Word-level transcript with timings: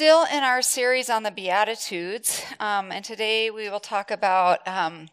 still 0.00 0.24
in 0.32 0.42
our 0.42 0.62
series 0.62 1.10
on 1.10 1.24
the 1.24 1.30
Beatitudes, 1.30 2.42
um, 2.58 2.90
and 2.90 3.04
today 3.04 3.50
we 3.50 3.68
will 3.68 3.78
talk 3.78 4.10
about 4.10 4.66
um, 4.66 5.08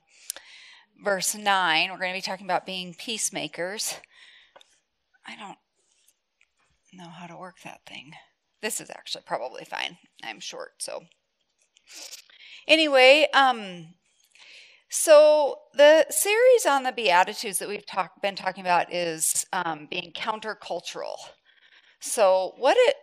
verse 1.04 1.36
9. 1.36 1.92
We're 1.92 1.98
going 1.98 2.14
to 2.14 2.18
be 2.18 2.22
talking 2.22 2.46
about 2.46 2.66
being 2.66 2.96
peacemakers. 2.98 3.96
I 5.28 5.36
don't 5.36 5.58
know 6.94 7.10
how 7.10 7.28
to 7.28 7.36
work 7.36 7.56
that 7.66 7.82
thing. 7.86 8.14
This 8.62 8.80
is 8.80 8.90
actually 8.90 9.26
probably 9.26 9.66
fine. 9.66 9.98
I'm 10.24 10.40
short, 10.40 10.76
so. 10.78 11.02
Anyway, 12.66 13.28
um, 13.34 13.88
so 14.88 15.58
the 15.74 16.06
series 16.10 16.66
on 16.66 16.84
the 16.84 16.94
Beatitudes 16.94 17.60
that 17.60 17.68
we've 17.68 17.86
talk, 17.86 18.22
been 18.22 18.38
talking 18.38 18.62
about 18.62 18.94
is 18.94 19.46
um, 19.52 19.90
being 19.92 20.14
countercultural. 20.14 21.18
So, 22.00 22.54
what 22.56 22.78
it 22.80 22.96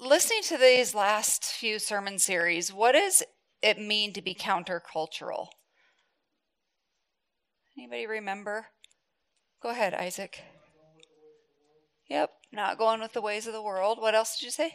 listening 0.00 0.42
to 0.44 0.56
these 0.56 0.94
last 0.94 1.44
few 1.44 1.78
sermon 1.78 2.18
series, 2.18 2.72
what 2.72 2.92
does 2.92 3.22
it 3.62 3.78
mean 3.78 4.12
to 4.12 4.22
be 4.22 4.34
countercultural? 4.34 5.48
Anybody 7.76 8.06
remember? 8.06 8.66
Go 9.62 9.70
ahead, 9.70 9.94
Isaac. 9.94 10.42
Yep, 12.08 12.30
not 12.52 12.78
going 12.78 13.00
with 13.00 13.12
the 13.12 13.22
ways 13.22 13.46
of 13.46 13.52
the 13.52 13.62
world. 13.62 13.98
What 13.98 14.14
else 14.14 14.38
did 14.38 14.44
you 14.44 14.50
say? 14.50 14.74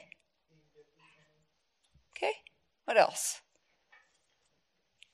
Okay, 2.17 2.34
what 2.86 2.98
else? 2.98 3.41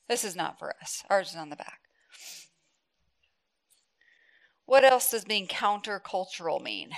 This 0.08 0.24
is 0.24 0.36
not 0.36 0.58
for 0.58 0.74
us. 0.82 1.04
Ours 1.10 1.32
is 1.32 1.36
on 1.36 1.50
the 1.50 1.56
back. 1.56 1.80
What 4.66 4.84
else 4.84 5.12
does 5.12 5.26
being 5.26 5.48
countercultural 5.48 6.62
mean? 6.62 6.92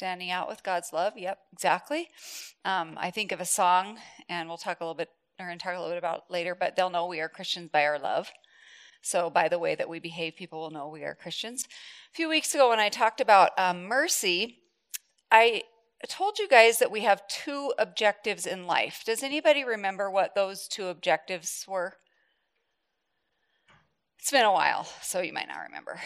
Standing 0.00 0.30
out 0.30 0.48
with 0.48 0.62
God's 0.62 0.94
love. 0.94 1.12
Yep, 1.14 1.38
exactly. 1.52 2.08
Um, 2.64 2.94
I 2.96 3.10
think 3.10 3.32
of 3.32 3.40
a 3.42 3.44
song, 3.44 3.98
and 4.30 4.48
we'll 4.48 4.56
talk 4.56 4.80
a 4.80 4.82
little 4.82 4.94
bit, 4.94 5.10
or 5.38 5.44
going 5.44 5.58
to 5.58 5.62
talk 5.62 5.76
a 5.76 5.78
little 5.78 5.90
bit 5.90 5.98
about 5.98 6.22
later, 6.30 6.54
but 6.54 6.74
they'll 6.74 6.88
know 6.88 7.06
we 7.06 7.20
are 7.20 7.28
Christians 7.28 7.68
by 7.70 7.84
our 7.84 7.98
love. 7.98 8.30
So, 9.02 9.28
by 9.28 9.48
the 9.48 9.58
way 9.58 9.74
that 9.74 9.90
we 9.90 9.98
behave, 9.98 10.36
people 10.36 10.58
will 10.58 10.70
know 10.70 10.88
we 10.88 11.04
are 11.04 11.14
Christians. 11.14 11.66
A 11.66 12.16
few 12.16 12.30
weeks 12.30 12.54
ago, 12.54 12.70
when 12.70 12.80
I 12.80 12.88
talked 12.88 13.20
about 13.20 13.50
um, 13.58 13.84
mercy, 13.84 14.60
I 15.30 15.64
told 16.08 16.38
you 16.38 16.48
guys 16.48 16.78
that 16.78 16.90
we 16.90 17.02
have 17.02 17.28
two 17.28 17.74
objectives 17.78 18.46
in 18.46 18.66
life. 18.66 19.02
Does 19.04 19.22
anybody 19.22 19.64
remember 19.64 20.10
what 20.10 20.34
those 20.34 20.66
two 20.66 20.86
objectives 20.86 21.66
were? 21.68 21.92
It's 24.18 24.30
been 24.30 24.46
a 24.46 24.52
while, 24.52 24.88
so 25.02 25.20
you 25.20 25.34
might 25.34 25.48
not 25.48 25.60
remember. 25.66 26.00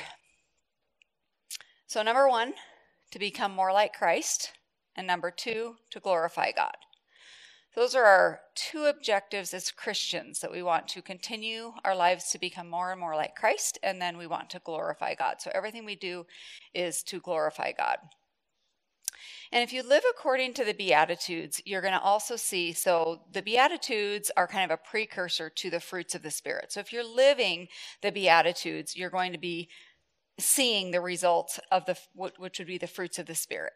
So, 1.86 2.02
number 2.02 2.28
one, 2.28 2.54
to 3.14 3.18
become 3.20 3.54
more 3.54 3.72
like 3.72 3.92
Christ, 3.92 4.50
and 4.96 5.06
number 5.06 5.30
two, 5.30 5.76
to 5.90 6.00
glorify 6.00 6.50
God. 6.50 6.74
Those 7.76 7.94
are 7.94 8.02
our 8.02 8.40
two 8.56 8.86
objectives 8.86 9.54
as 9.54 9.70
Christians 9.70 10.40
that 10.40 10.50
we 10.50 10.64
want 10.64 10.88
to 10.88 11.00
continue 11.00 11.74
our 11.84 11.94
lives 11.94 12.30
to 12.30 12.40
become 12.40 12.68
more 12.68 12.90
and 12.90 12.98
more 12.98 13.14
like 13.14 13.36
Christ, 13.36 13.78
and 13.84 14.02
then 14.02 14.18
we 14.18 14.26
want 14.26 14.50
to 14.50 14.58
glorify 14.58 15.14
God. 15.14 15.36
So 15.38 15.52
everything 15.54 15.84
we 15.84 15.94
do 15.94 16.26
is 16.74 17.04
to 17.04 17.20
glorify 17.20 17.70
God. 17.70 17.98
And 19.52 19.62
if 19.62 19.72
you 19.72 19.84
live 19.84 20.02
according 20.10 20.54
to 20.54 20.64
the 20.64 20.74
Beatitudes, 20.74 21.62
you're 21.64 21.82
going 21.82 21.94
to 21.94 22.00
also 22.00 22.34
see 22.34 22.72
so 22.72 23.20
the 23.30 23.42
Beatitudes 23.42 24.32
are 24.36 24.48
kind 24.48 24.68
of 24.68 24.74
a 24.74 24.88
precursor 24.90 25.48
to 25.50 25.70
the 25.70 25.78
fruits 25.78 26.16
of 26.16 26.24
the 26.24 26.32
Spirit. 26.32 26.72
So 26.72 26.80
if 26.80 26.92
you're 26.92 27.06
living 27.06 27.68
the 28.02 28.10
Beatitudes, 28.10 28.96
you're 28.96 29.08
going 29.08 29.30
to 29.30 29.38
be 29.38 29.68
seeing 30.38 30.90
the 30.90 31.00
results 31.00 31.60
of 31.70 31.86
the 31.86 31.96
which 32.14 32.58
would 32.58 32.66
be 32.66 32.78
the 32.78 32.86
fruits 32.86 33.18
of 33.18 33.26
the 33.26 33.34
spirit. 33.34 33.72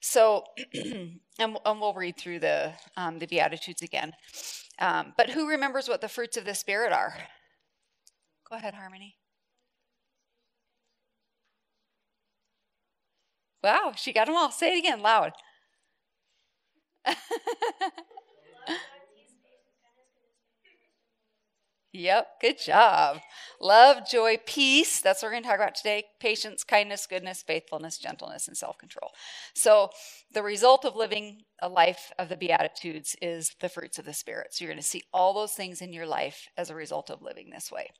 So 0.00 0.44
and, 0.74 1.20
and, 1.38 1.80
we'll 1.80 1.94
read 1.94 2.16
through 2.18 2.40
the 2.40 2.72
um, 2.96 3.18
the 3.18 3.26
beatitudes 3.26 3.82
again. 3.82 4.12
Um, 4.78 5.14
but 5.16 5.30
who 5.30 5.48
remembers 5.48 5.88
what 5.88 6.00
the 6.00 6.08
fruits 6.08 6.36
of 6.36 6.44
the 6.44 6.54
spirit 6.54 6.92
are? 6.92 7.16
Go 8.50 8.56
ahead 8.56 8.74
harmony. 8.74 9.16
Wow 13.62 13.92
she 13.96 14.12
got 14.12 14.26
them 14.26 14.36
all. 14.36 14.50
Say 14.50 14.76
it 14.76 14.78
again 14.78 15.00
loud 15.00 15.32
Yep, 21.96 22.26
good 22.40 22.58
job. 22.58 23.20
Love, 23.60 24.08
joy, 24.10 24.38
peace. 24.46 25.00
That's 25.00 25.22
what 25.22 25.28
we're 25.28 25.34
going 25.34 25.44
to 25.44 25.48
talk 25.48 25.58
about 25.58 25.76
today 25.76 26.02
patience, 26.18 26.64
kindness, 26.64 27.06
goodness, 27.06 27.44
faithfulness, 27.46 27.98
gentleness, 27.98 28.48
and 28.48 28.56
self 28.56 28.78
control. 28.78 29.12
So, 29.54 29.90
the 30.32 30.42
result 30.42 30.84
of 30.84 30.96
living 30.96 31.42
a 31.62 31.68
life 31.68 32.10
of 32.18 32.28
the 32.28 32.36
Beatitudes 32.36 33.14
is 33.22 33.52
the 33.60 33.68
fruits 33.68 33.96
of 33.96 34.06
the 34.06 34.12
Spirit. 34.12 34.48
So, 34.50 34.64
you're 34.64 34.72
going 34.72 34.82
to 34.82 34.88
see 34.88 35.04
all 35.12 35.34
those 35.34 35.52
things 35.52 35.80
in 35.80 35.92
your 35.92 36.06
life 36.06 36.48
as 36.56 36.68
a 36.68 36.74
result 36.74 37.10
of 37.10 37.22
living 37.22 37.50
this 37.50 37.70
way. 37.70 37.90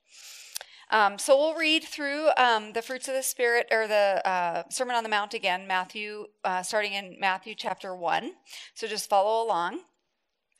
Um, 0.91 1.17
so, 1.17 1.37
we'll 1.37 1.55
read 1.55 1.85
through 1.85 2.31
um, 2.35 2.73
the 2.73 2.81
fruits 2.81 3.07
of 3.07 3.13
the 3.13 3.23
Spirit 3.23 3.67
or 3.71 3.87
the 3.87 4.21
uh, 4.27 4.63
Sermon 4.69 4.97
on 4.97 5.03
the 5.03 5.09
Mount 5.09 5.33
again, 5.33 5.67
Matthew, 5.67 6.25
uh, 6.43 6.63
starting 6.63 6.91
in 6.91 7.15
Matthew 7.17 7.55
chapter 7.55 7.95
1. 7.95 8.33
So, 8.73 8.87
just 8.87 9.09
follow 9.09 9.41
along. 9.47 9.79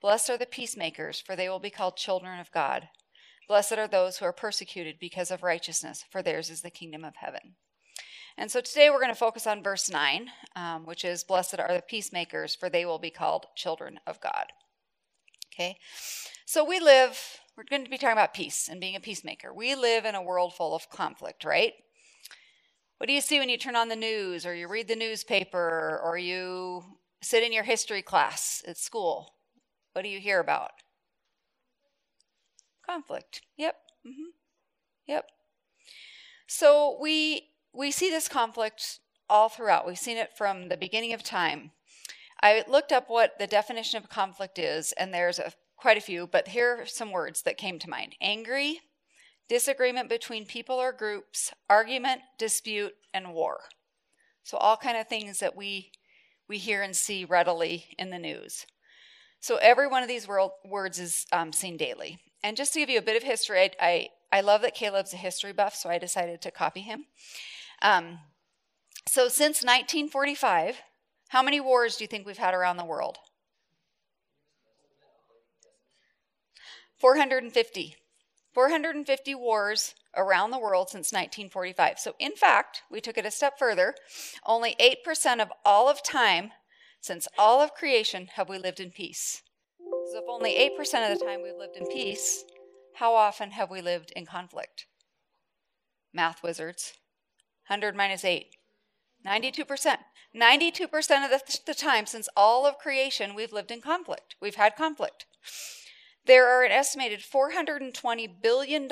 Blessed 0.00 0.30
are 0.30 0.38
the 0.38 0.46
peacemakers, 0.46 1.20
for 1.20 1.36
they 1.36 1.48
will 1.48 1.58
be 1.58 1.70
called 1.70 1.96
children 1.96 2.40
of 2.40 2.50
God. 2.52 2.88
Blessed 3.46 3.72
are 3.72 3.88
those 3.88 4.18
who 4.18 4.24
are 4.24 4.32
persecuted 4.32 4.98
because 4.98 5.30
of 5.30 5.42
righteousness, 5.42 6.04
for 6.10 6.22
theirs 6.22 6.50
is 6.50 6.62
the 6.62 6.70
kingdom 6.70 7.04
of 7.04 7.16
heaven. 7.16 7.56
And 8.38 8.50
so 8.50 8.60
today 8.60 8.88
we're 8.88 9.00
going 9.00 9.12
to 9.12 9.14
focus 9.14 9.46
on 9.46 9.62
verse 9.62 9.90
9, 9.90 10.30
um, 10.56 10.86
which 10.86 11.04
is 11.04 11.24
Blessed 11.24 11.58
are 11.58 11.74
the 11.74 11.82
peacemakers, 11.82 12.54
for 12.54 12.70
they 12.70 12.86
will 12.86 12.98
be 12.98 13.10
called 13.10 13.46
children 13.56 14.00
of 14.06 14.20
God. 14.20 14.46
Okay? 15.52 15.76
So 16.46 16.64
we 16.64 16.80
live, 16.80 17.20
we're 17.56 17.64
going 17.64 17.84
to 17.84 17.90
be 17.90 17.98
talking 17.98 18.12
about 18.12 18.32
peace 18.32 18.68
and 18.70 18.80
being 18.80 18.96
a 18.96 19.00
peacemaker. 19.00 19.52
We 19.52 19.74
live 19.74 20.04
in 20.04 20.14
a 20.14 20.22
world 20.22 20.54
full 20.54 20.74
of 20.74 20.88
conflict, 20.88 21.44
right? 21.44 21.74
What 22.96 23.08
do 23.08 23.12
you 23.12 23.20
see 23.20 23.38
when 23.38 23.48
you 23.48 23.58
turn 23.58 23.76
on 23.76 23.88
the 23.88 23.96
news 23.96 24.46
or 24.46 24.54
you 24.54 24.68
read 24.68 24.88
the 24.88 24.96
newspaper 24.96 26.00
or 26.02 26.16
you 26.16 26.84
sit 27.20 27.42
in 27.42 27.52
your 27.52 27.64
history 27.64 28.02
class 28.02 28.62
at 28.66 28.78
school? 28.78 29.34
What 29.92 30.02
do 30.02 30.08
you 30.08 30.20
hear 30.20 30.40
about? 30.40 30.70
Conflict. 32.86 33.42
Yep. 33.56 33.76
Mm-hmm. 34.06 34.30
Yep. 35.06 35.26
So 36.46 36.98
we 37.00 37.48
we 37.72 37.90
see 37.90 38.10
this 38.10 38.28
conflict 38.28 39.00
all 39.28 39.48
throughout. 39.48 39.86
We've 39.86 39.98
seen 39.98 40.16
it 40.16 40.36
from 40.36 40.68
the 40.68 40.76
beginning 40.76 41.12
of 41.12 41.22
time. 41.22 41.70
I 42.42 42.64
looked 42.66 42.90
up 42.90 43.08
what 43.08 43.38
the 43.38 43.46
definition 43.46 44.02
of 44.02 44.08
conflict 44.08 44.58
is, 44.58 44.92
and 44.92 45.12
there's 45.12 45.38
a, 45.38 45.52
quite 45.76 45.98
a 45.98 46.00
few, 46.00 46.26
but 46.26 46.48
here 46.48 46.80
are 46.80 46.86
some 46.86 47.12
words 47.12 47.42
that 47.42 47.56
came 47.56 47.78
to 47.78 47.90
mind 47.90 48.16
angry, 48.20 48.80
disagreement 49.48 50.08
between 50.08 50.46
people 50.46 50.76
or 50.76 50.92
groups, 50.92 51.52
argument, 51.68 52.22
dispute, 52.38 52.94
and 53.12 53.32
war. 53.32 53.60
So, 54.42 54.56
all 54.56 54.76
kind 54.76 54.96
of 54.96 55.06
things 55.06 55.38
that 55.40 55.54
we, 55.54 55.92
we 56.48 56.58
hear 56.58 56.82
and 56.82 56.96
see 56.96 57.24
readily 57.24 57.86
in 57.98 58.10
the 58.10 58.18
news. 58.18 58.66
So 59.40 59.56
every 59.56 59.86
one 59.86 60.02
of 60.02 60.08
these 60.08 60.28
words 60.28 60.98
is 60.98 61.26
um, 61.32 61.52
seen 61.52 61.78
daily. 61.78 62.18
And 62.42 62.56
just 62.56 62.74
to 62.74 62.78
give 62.78 62.90
you 62.90 62.98
a 62.98 63.02
bit 63.02 63.16
of 63.16 63.22
history, 63.22 63.58
I, 63.58 63.70
I, 63.80 64.08
I, 64.30 64.40
love 64.42 64.62
that 64.62 64.74
Caleb's 64.74 65.12
a 65.12 65.16
history 65.16 65.52
buff, 65.52 65.74
so 65.74 65.88
I 65.90 65.98
decided 65.98 66.40
to 66.42 66.50
copy 66.50 66.80
him. 66.80 67.06
Um, 67.82 68.18
so 69.06 69.28
since 69.28 69.62
1945, 69.62 70.80
how 71.28 71.42
many 71.42 71.60
wars 71.60 71.96
do 71.96 72.04
you 72.04 72.08
think 72.08 72.26
we've 72.26 72.38
had 72.38 72.54
around 72.54 72.76
the 72.76 72.84
world? 72.84 73.18
450. 76.98 77.96
450 78.52 79.34
wars 79.36 79.94
around 80.16 80.50
the 80.50 80.58
world 80.58 80.90
since 80.90 81.12
1945. 81.12 81.98
So, 81.98 82.14
in 82.18 82.32
fact, 82.32 82.82
we 82.90 83.00
took 83.00 83.16
it 83.16 83.24
a 83.24 83.30
step 83.30 83.58
further. 83.58 83.94
Only 84.44 84.76
8% 84.78 85.40
of 85.40 85.52
all 85.64 85.88
of 85.88 86.02
time 86.02 86.50
since 87.00 87.26
all 87.38 87.60
of 87.60 87.74
creation 87.74 88.28
have 88.34 88.48
we 88.48 88.58
lived 88.58 88.80
in 88.80 88.90
peace. 88.90 89.42
So 90.12 90.18
if 90.18 90.24
only 90.28 90.54
8% 90.54 90.80
of 91.10 91.18
the 91.18 91.24
time 91.24 91.42
we've 91.42 91.56
lived 91.56 91.76
in 91.76 91.86
peace, 91.86 92.44
how 92.94 93.14
often 93.14 93.52
have 93.52 93.70
we 93.70 93.80
lived 93.80 94.12
in 94.14 94.26
conflict? 94.26 94.86
Math 96.12 96.42
wizards. 96.42 96.94
100 97.68 97.96
minus 97.96 98.24
8. 98.24 98.46
92%. 99.26 99.96
92% 100.34 100.84
of 101.24 101.30
the, 101.30 101.58
the 101.66 101.74
time 101.74 102.06
since 102.06 102.28
all 102.36 102.66
of 102.66 102.78
creation, 102.78 103.34
we've 103.34 103.52
lived 103.52 103.70
in 103.70 103.80
conflict. 103.80 104.36
We've 104.40 104.54
had 104.54 104.76
conflict. 104.76 105.26
There 106.26 106.48
are 106.48 106.62
an 106.62 106.72
estimated 106.72 107.20
$420 107.20 108.42
billion 108.42 108.88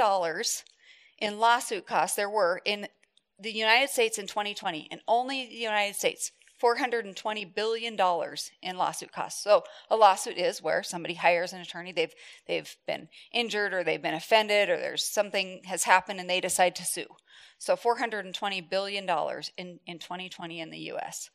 in 1.20 1.38
lawsuit 1.38 1.86
costs, 1.86 2.16
there 2.16 2.30
were 2.30 2.60
in 2.64 2.88
the 3.38 3.52
United 3.52 3.90
States 3.90 4.18
in 4.18 4.26
2020, 4.26 4.88
and 4.90 5.00
only 5.06 5.46
the 5.46 5.54
United 5.54 5.94
States. 5.94 6.32
$420 6.62 7.54
billion 7.54 7.96
in 8.62 8.76
lawsuit 8.76 9.12
costs. 9.12 9.42
So 9.42 9.62
a 9.90 9.96
lawsuit 9.96 10.36
is 10.36 10.62
where 10.62 10.82
somebody 10.82 11.14
hires 11.14 11.52
an 11.52 11.60
attorney, 11.60 11.92
they've 11.92 12.14
they've 12.46 12.76
been 12.86 13.08
injured 13.32 13.72
or 13.72 13.84
they've 13.84 14.02
been 14.02 14.14
offended 14.14 14.68
or 14.68 14.76
there's 14.76 15.04
something 15.04 15.62
has 15.64 15.84
happened 15.84 16.20
and 16.20 16.28
they 16.28 16.40
decide 16.40 16.74
to 16.76 16.84
sue. 16.84 17.06
So 17.58 17.76
$420 17.76 18.68
billion 18.70 19.04
in, 19.56 19.80
in 19.86 19.98
2020 19.98 20.60
in 20.60 20.70
the 20.70 20.92
US. 20.92 21.30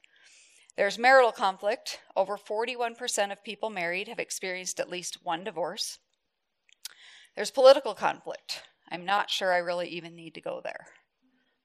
There's 0.76 0.98
marital 0.98 1.32
conflict. 1.32 2.00
Over 2.16 2.38
41% 2.38 3.32
of 3.32 3.44
people 3.44 3.70
married 3.70 4.08
have 4.08 4.20
experienced 4.20 4.80
at 4.80 4.90
least 4.90 5.20
one 5.24 5.44
divorce. 5.44 6.00
There's 7.36 7.52
political 7.52 7.94
conflict. 7.94 8.64
I'm 8.90 9.06
not 9.06 9.30
sure 9.30 9.54
I 9.54 9.58
really 9.58 9.90
even 9.90 10.16
need 10.16 10.36
to 10.36 10.42
go 10.42 10.62
there. 10.64 10.88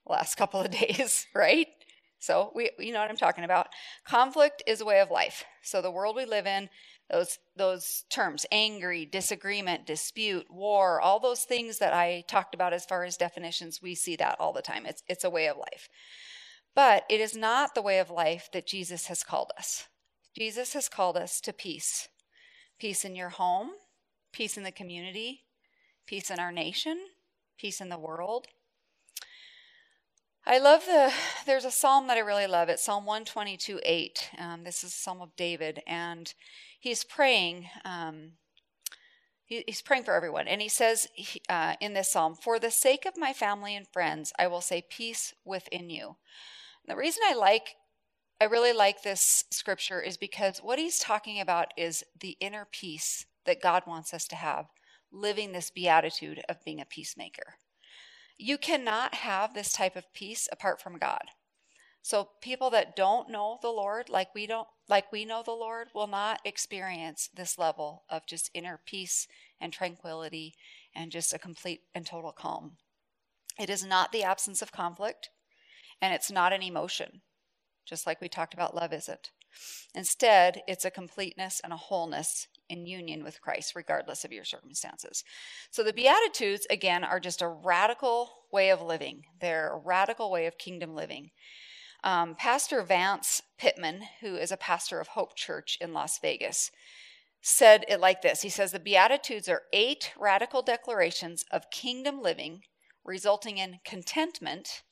Last 0.07 0.37
couple 0.37 0.61
of 0.61 0.71
days, 0.71 1.27
right? 1.35 1.69
So 2.19 2.53
we 2.55 2.71
you 2.79 2.93
know 2.93 3.01
what 3.01 3.11
I'm 3.11 3.17
talking 3.17 3.45
about. 3.45 3.69
Conflict 4.05 4.63
is 4.67 4.81
a 4.81 4.85
way 4.85 5.01
of 5.01 5.11
life. 5.11 5.45
So 5.63 5.81
the 5.81 5.91
world 5.91 6.17
we 6.17 6.25
live 6.25 6.47
in, 6.47 6.69
those 7.11 7.39
those 7.57 8.05
terms, 8.11 8.45
angry, 8.51 9.07
disagreement, 9.07 9.87
dispute, 9.87 10.47
war, 10.51 11.01
all 11.01 11.21
those 11.21 11.45
things 11.45 11.79
that 11.79 11.95
I 11.95 12.25
talked 12.29 12.55
about 12.55 12.73
as 12.73 12.85
far 12.85 13.05
as 13.05 13.17
definitions, 13.17 13.81
we 13.83 13.95
see 13.95 14.17
that 14.17 14.37
all 14.41 14.53
the 14.53 14.63
time. 14.63 14.85
It's 14.87 15.03
it's 15.09 15.25
a 15.25 15.31
way 15.31 15.47
of 15.49 15.57
life. 15.57 15.89
But 16.75 17.05
it 17.09 17.21
is 17.21 17.37
not 17.37 17.75
the 17.75 17.83
way 17.83 17.99
of 17.99 18.11
life 18.11 18.49
that 18.53 18.67
Jesus 18.67 19.07
has 19.07 19.23
called 19.23 19.53
us. 19.59 19.89
Jesus 20.37 20.75
has 20.75 20.89
called 20.89 21.17
us 21.17 21.41
to 21.41 21.53
peace. 21.53 22.09
Peace 22.79 23.05
in 23.05 23.17
your 23.17 23.31
home, 23.31 23.71
peace 24.33 24.57
in 24.57 24.63
the 24.63 24.71
community, 24.71 25.43
peace 26.07 26.31
in 26.31 26.39
our 26.39 26.53
nation, 26.53 26.97
peace 27.59 27.81
in 27.81 27.89
the 27.89 27.99
world. 27.99 28.47
I 30.51 30.61
love 30.61 30.87
the, 30.87 31.13
there's 31.45 31.67
a 31.67 31.71
psalm 31.71 32.07
that 32.07 32.17
I 32.17 32.21
really 32.21 32.47
love. 32.47 32.71
It's 32.71 32.83
Psalm 32.83 33.05
122 33.05 33.81
8. 33.83 34.31
Um, 34.39 34.65
this 34.65 34.83
is 34.83 34.95
a 34.95 34.97
psalm 34.97 35.21
of 35.21 35.37
David, 35.37 35.83
and 35.87 36.33
he's 36.81 37.05
praying. 37.05 37.69
Um, 37.85 38.31
he, 39.45 39.63
he's 39.67 39.83
praying 39.83 40.05
for 40.05 40.15
everyone. 40.15 40.49
And 40.49 40.63
he 40.63 40.71
says 40.71 41.07
uh, 41.51 41.75
in 41.83 41.93
this 41.93 42.11
psalm, 42.11 42.35
For 42.35 42.59
the 42.59 42.71
sake 42.71 43.05
of 43.05 43.19
my 43.19 43.35
family 43.35 43.77
and 43.77 43.87
friends, 43.93 44.33
I 44.39 44.47
will 44.47 44.63
say 44.63 44.83
peace 44.89 45.35
within 45.45 45.91
you. 45.91 46.17
The 46.87 46.97
reason 46.97 47.25
I 47.29 47.35
like 47.35 47.75
I 48.41 48.45
really 48.45 48.73
like 48.73 49.03
this 49.03 49.45
scripture 49.51 50.01
is 50.01 50.17
because 50.17 50.61
what 50.61 50.79
he's 50.79 50.99
talking 50.99 51.41
about 51.41 51.75
is 51.77 52.05
the 52.19 52.39
inner 52.41 52.67
peace 52.73 53.27
that 53.45 53.61
God 53.61 53.83
wants 53.87 54.15
us 54.15 54.27
to 54.29 54.37
have, 54.37 54.69
living 55.13 55.53
this 55.53 55.71
beatitude 55.71 56.41
of 56.49 56.65
being 56.65 56.81
a 56.81 56.87
peacemaker. 56.87 57.57
You 58.39 58.57
cannot 58.57 59.17
have 59.17 59.53
this 59.53 59.73
type 59.73 59.97
of 59.97 60.13
peace 60.15 60.49
apart 60.51 60.81
from 60.81 60.99
God. 60.99 61.25
So 62.03 62.31
people 62.41 62.71
that 62.71 62.97
don't 62.97 63.29
know 63.29 63.59
the 63.61 63.69
Lord 63.71 64.09
like 64.09 64.35
we 64.35 64.47
don't 64.47 64.69
like 64.89 65.13
we 65.13 65.25
know 65.25 65.43
the 65.43 65.51
Lord 65.51 65.89
will 65.95 66.07
not 66.07 66.41
experience 66.45 67.29
this 67.35 67.59
level 67.59 68.05
of 68.09 68.27
just 68.27 68.51
inner 68.55 68.81
peace 68.87 69.27
and 69.61 69.73
tranquility 69.73 70.55
and 70.95 71.11
just 71.11 71.35
a 71.35 71.39
complete 71.39 71.81
and 71.95 72.07
total 72.07 72.33
calm. 72.33 72.77
It 73.59 73.69
is 73.69 73.85
not 73.85 74.13
the 74.13 74.23
absence 74.23 74.63
of 74.63 74.73
conflict 74.73 75.31
and 76.01 76.15
it's 76.15 76.31
not 76.31 76.53
an 76.53 76.63
emotion, 76.63 77.23
just 77.85 78.07
like 78.07 78.21
we 78.21 78.29
talked 78.29 78.55
about 78.55 78.75
love 78.75 78.93
isn't. 78.93 79.31
Instead, 79.95 80.63
it's 80.69 80.85
a 80.85 80.91
completeness 80.91 81.61
and 81.63 81.73
a 81.73 81.77
wholeness 81.77 82.47
in 82.69 82.87
union 82.87 83.25
with 83.25 83.41
Christ, 83.41 83.75
regardless 83.75 84.25
of 84.25 84.33
your 84.33 84.45
circumstances. 84.45 85.25
So 85.71 85.83
the 85.83 85.93
Beatitudes, 85.93 86.67
again, 86.71 87.05
are 87.05 87.21
just 87.21 87.43
a 87.43 87.49
radical 87.49 88.31
way 88.53 88.71
of 88.71 88.83
living, 88.83 89.25
they're 89.41 89.73
a 89.73 89.79
radical 89.79 90.31
way 90.31 90.47
of 90.47 90.59
kingdom 90.59 90.95
living. 90.95 91.31
Um, 92.05 92.37
pastor 92.37 92.83
Vance 92.83 93.43
Pitman, 93.59 94.03
who 94.21 94.37
is 94.37 94.53
a 94.53 94.57
pastor 94.57 95.01
of 95.01 95.09
Hope 95.09 95.35
Church 95.35 95.77
in 95.81 95.93
Las 95.93 96.19
Vegas, 96.21 96.71
said 97.41 97.85
it 97.89 98.01
like 98.01 98.23
this 98.23 98.43
He 98.43 98.49
says, 98.49 98.73
The 98.73 98.81
Beatitudes 98.81 99.49
are 99.49 99.63
eight 99.73 100.13
radical 100.19 100.63
declarations 100.63 101.45
of 101.51 101.71
kingdom 101.71 102.23
living, 102.23 102.63
resulting 103.05 103.59
in 103.59 103.81
contentment 103.85 104.83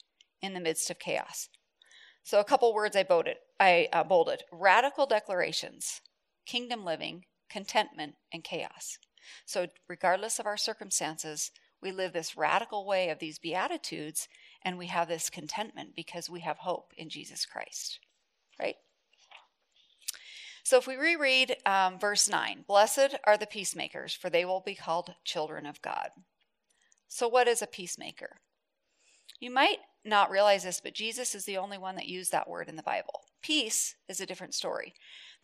in 0.43 0.55
the 0.55 0.61
midst 0.61 0.90
of 0.90 0.99
chaos. 0.99 1.49
So, 2.25 2.40
a 2.40 2.44
couple 2.44 2.75
words 2.75 2.96
I 2.96 3.05
bolded, 3.05 3.37
I 3.61 3.88
uh, 3.93 4.02
bolded 4.02 4.43
radical 4.50 5.06
declarations, 5.06 6.00
kingdom 6.44 6.84
living, 6.84 7.25
contentment, 7.48 8.14
and 8.32 8.44
chaos. 8.44 8.98
So, 9.44 9.66
regardless 9.88 10.38
of 10.38 10.46
our 10.46 10.56
circumstances, 10.56 11.50
we 11.82 11.93
live 11.93 12.12
this 12.12 12.37
radical 12.37 12.87
way 12.87 13.10
of 13.10 13.19
these 13.19 13.38
Beatitudes, 13.38 14.28
and 14.62 14.78
we 14.78 14.87
have 14.87 15.08
this 15.08 15.31
contentment 15.31 15.94
because 15.94 16.31
we 16.31 16.40
have 16.40 16.58
hope 16.58 16.93
in 16.96 17.08
Jesus 17.08 17.44
Christ, 17.44 18.00
right? 18.58 18.76
So, 20.62 20.78
if 20.78 20.87
we 20.87 20.96
reread 20.96 21.56
um, 21.64 21.98
verse 21.98 22.28
9, 22.28 22.64
blessed 22.66 23.16
are 23.25 23.37
the 23.37 23.46
peacemakers, 23.46 24.14
for 24.14 24.31
they 24.31 24.44
will 24.44 24.62
be 24.64 24.75
called 24.75 25.14
children 25.25 25.66
of 25.66 25.82
God. 25.82 26.10
So, 27.08 27.28
what 27.28 27.48
is 27.48 27.62
a 27.62 27.66
peacemaker? 27.66 28.38
You 29.38 29.50
might 29.50 29.78
not 30.04 30.31
realize 30.31 30.64
this, 30.64 30.81
but 30.81 30.94
Jesus 30.94 31.34
is 31.34 31.44
the 31.44 31.58
only 31.58 31.78
one 31.78 31.96
that 31.96 32.06
used 32.06 32.32
that 32.32 32.48
word 32.48 32.69
in 32.69 32.76
the 32.76 32.82
Bible. 32.82 33.20
Peace 33.46 33.94
is 34.08 34.20
a 34.20 34.26
different 34.26 34.54
story. 34.54 34.93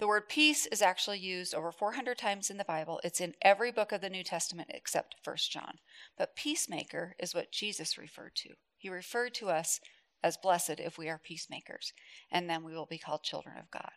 The 0.01 0.09
word 0.09 0.29
peace 0.29 0.67
is 0.67 0.83
actually 0.83 1.21
used 1.21 1.55
over 1.55 1.71
400 1.71 2.19
times 2.19 2.51
in 2.51 2.57
the 2.57 2.65
Bible. 2.65 3.01
It's 3.05 3.21
in 3.21 3.37
every 3.41 3.71
book 3.71 3.93
of 3.93 4.01
the 4.01 4.11
New 4.11 4.25
Testament 4.25 4.73
except 4.75 5.15
1 5.23 5.37
John. 5.49 5.79
But 6.19 6.35
peacemaker 6.35 7.15
is 7.21 7.33
what 7.33 7.53
Jesus 7.53 7.97
referred 7.97 8.35
to. 8.39 8.55
He 8.77 8.89
referred 8.89 9.35
to 9.35 9.51
us 9.51 9.79
as 10.21 10.37
blessed 10.37 10.81
if 10.81 10.99
we 10.99 11.09
are 11.09 11.21
peacemakers, 11.23 11.93
and 12.29 12.51
then 12.51 12.65
we 12.65 12.75
will 12.75 12.87
be 12.87 12.99
called 12.99 13.23
children 13.23 13.57
of 13.57 13.71
God. 13.71 13.93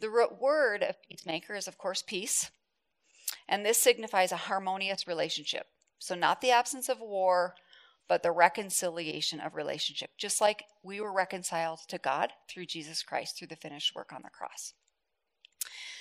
The 0.00 0.08
root 0.08 0.40
word 0.40 0.82
of 0.82 0.96
peacemaker 1.06 1.54
is, 1.54 1.68
of 1.68 1.76
course, 1.76 2.00
peace, 2.00 2.50
and 3.46 3.66
this 3.66 3.78
signifies 3.78 4.32
a 4.32 4.48
harmonious 4.48 5.06
relationship. 5.06 5.66
So, 5.98 6.14
not 6.14 6.40
the 6.40 6.52
absence 6.52 6.88
of 6.88 7.00
war, 7.00 7.54
but 8.08 8.22
the 8.22 8.32
reconciliation 8.32 9.40
of 9.40 9.54
relationship, 9.54 10.10
just 10.18 10.40
like 10.40 10.64
we 10.82 11.00
were 11.00 11.12
reconciled 11.12 11.80
to 11.88 11.98
God 11.98 12.30
through 12.48 12.66
Jesus 12.66 13.02
Christ 13.02 13.38
through 13.38 13.48
the 13.48 13.56
finished 13.56 13.94
work 13.94 14.12
on 14.12 14.22
the 14.22 14.30
cross. 14.30 14.74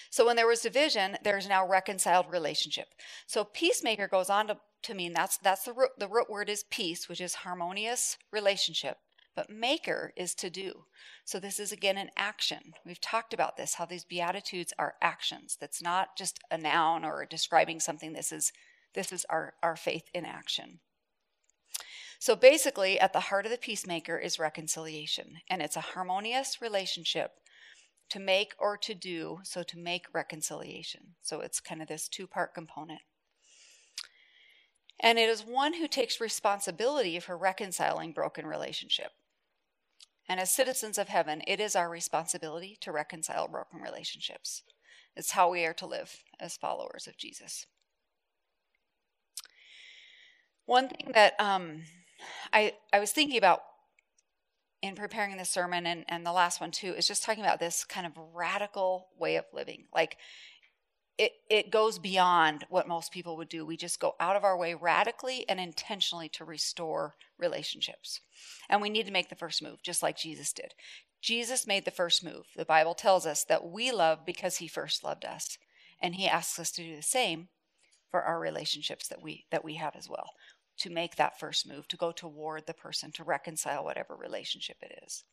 So 0.10 0.28
when 0.28 0.36
there 0.36 0.48
was 0.48 0.62
division, 0.62 1.18
there's 1.24 1.50
now 1.50 1.68
reconciled 1.68 2.28
relationship. 2.30 2.90
So 3.26 3.44
peacemaker 3.44 4.08
goes 4.08 4.30
on 4.30 4.48
to, 4.48 4.58
to 4.84 4.94
mean 4.94 5.14
that's 5.14 5.38
that's 5.38 5.64
the 5.64 5.74
root, 5.74 5.90
the 5.98 6.08
root 6.08 6.30
word 6.30 6.50
is 6.50 6.66
peace, 6.70 7.10
which 7.10 7.20
is 7.20 7.34
harmonious 7.34 8.18
relationship. 8.32 8.98
But 9.36 9.50
maker 9.50 10.14
is 10.16 10.36
to 10.36 10.52
do. 10.52 10.86
So 11.26 11.40
this 11.40 11.60
is 11.60 11.72
again 11.72 11.98
an 11.98 12.12
action. 12.16 12.74
We've 12.86 13.02
talked 13.02 13.34
about 13.34 13.58
this, 13.58 13.74
how 13.76 13.86
these 13.86 14.06
beatitudes 14.06 14.72
are 14.78 14.94
actions. 15.02 15.58
That's 15.60 15.82
not 15.82 16.16
just 16.16 16.40
a 16.52 16.60
noun 16.60 17.04
or 17.04 17.26
describing 17.26 17.80
something. 17.80 18.14
This 18.14 18.32
is 18.32 18.52
this 18.94 19.12
is 19.12 19.26
our, 19.30 19.54
our 19.64 19.76
faith 19.76 20.04
in 20.14 20.26
action. 20.26 20.80
So 22.24 22.38
basically, 22.38 22.98
at 22.98 23.12
the 23.12 23.20
heart 23.20 23.46
of 23.46 23.52
the 23.52 23.58
peacemaker 23.58 24.18
is 24.18 24.40
reconciliation, 24.40 25.42
and 25.50 25.62
it's 25.62 25.76
a 25.76 25.82
harmonious 25.82 26.62
relationship 26.62 27.32
to 28.10 28.18
make 28.18 28.54
or 28.58 28.78
to 28.78 28.94
do, 28.94 29.40
so 29.44 29.62
to 29.64 29.78
make 29.78 30.06
reconciliation. 30.14 31.16
So 31.22 31.42
it's 31.42 31.60
kind 31.60 31.82
of 31.82 31.90
this 31.90 32.08
two 32.08 32.26
part 32.26 32.54
component. 32.54 33.02
And 35.02 35.20
it 35.20 35.28
is 35.28 35.46
one 35.46 35.74
who 35.74 35.88
takes 35.90 36.22
responsibility 36.22 37.20
for 37.20 37.38
reconciling 37.38 38.14
broken 38.14 38.46
relationship. 38.46 39.12
And 40.30 40.40
as 40.40 40.50
citizens 40.50 40.98
of 40.98 41.10
heaven, 41.10 41.42
it 41.46 41.60
is 41.60 41.76
our 41.76 41.90
responsibility 41.90 42.78
to 42.80 42.94
reconcile 42.94 43.50
broken 43.50 43.82
relationships. 43.82 44.64
It's 45.18 45.32
how 45.32 45.50
we 45.52 45.66
are 45.66 45.74
to 45.74 45.86
live 45.86 46.24
as 46.40 46.56
followers 46.56 47.06
of 47.06 47.18
Jesus. 47.18 47.66
One 50.66 50.88
thing 50.88 51.12
that 51.14 51.34
um, 51.38 51.82
I, 52.52 52.74
I 52.92 53.00
was 53.00 53.12
thinking 53.12 53.38
about 53.38 53.62
in 54.82 54.96
preparing 54.96 55.38
this 55.38 55.50
sermon 55.50 55.86
and, 55.86 56.04
and 56.10 56.26
the 56.26 56.32
last 56.32 56.60
one 56.60 56.72
too 56.72 56.94
is 56.94 57.08
just 57.08 57.24
talking 57.24 57.44
about 57.44 57.60
this 57.60 57.86
kind 57.86 58.06
of 58.06 58.12
radical 58.34 59.08
way 59.18 59.38
of 59.38 59.46
living. 59.54 59.86
Like 59.94 60.18
it, 61.18 61.32
it 61.50 61.72
goes 61.72 62.00
beyond 62.00 62.66
what 62.70 62.88
most 62.88 63.12
people 63.12 63.38
would 63.38 63.48
do. 63.48 63.66
We 63.66 63.78
just 63.78 64.00
go 64.00 64.16
out 64.20 64.36
of 64.36 64.44
our 64.44 64.58
way 64.58 64.74
radically 64.74 65.48
and 65.48 65.60
intentionally 65.60 66.28
to 66.30 66.44
restore 66.44 67.16
relationships. 67.38 68.20
And 68.68 68.82
we 68.82 68.90
need 68.90 69.06
to 69.06 69.12
make 69.12 69.30
the 69.30 69.36
first 69.36 69.62
move, 69.62 69.82
just 69.84 70.04
like 70.04 70.18
Jesus 70.18 70.52
did. 70.52 70.74
Jesus 71.22 71.66
made 71.66 71.86
the 71.86 71.92
first 71.92 72.24
move. 72.24 72.48
The 72.56 72.66
Bible 72.66 72.94
tells 72.94 73.26
us 73.26 73.46
that 73.46 73.66
we 73.66 73.92
love 73.92 74.26
because 74.26 74.58
he 74.58 74.68
first 74.68 75.04
loved 75.04 75.24
us. 75.24 75.58
And 76.02 76.16
he 76.16 76.28
asks 76.28 76.60
us 76.60 76.72
to 76.72 76.84
do 76.84 76.96
the 76.96 77.02
same 77.02 77.48
for 78.12 78.22
our 78.22 78.40
relationships 78.40 79.08
that 79.08 79.24
we 79.24 79.46
that 79.50 79.64
we 79.64 79.76
have 79.76 79.96
as 79.96 80.10
well 80.10 80.32
to 80.78 80.90
make 80.90 81.16
that 81.16 81.40
first 81.40 81.68
move, 81.68 81.88
to 81.88 81.98
go 81.98 82.12
toward 82.12 82.66
the 82.66 82.74
person, 82.74 83.12
to 83.14 83.24
reconcile 83.24 83.84
whatever 83.84 84.16
relationship 84.16 84.78
it 84.82 85.00
is. 85.06 85.24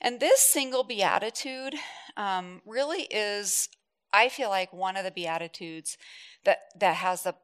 And 0.00 0.20
this 0.20 0.40
single 0.40 0.84
beatitude 0.84 1.74
um, 2.16 2.60
really 2.66 3.02
is, 3.10 3.68
I 4.12 4.28
feel 4.28 4.50
like, 4.50 4.72
one 4.72 4.96
of 4.96 5.04
the 5.04 5.10
beatitudes 5.10 5.96
that, 6.44 6.58
that 6.78 6.96
has 6.96 7.22
the 7.22 7.34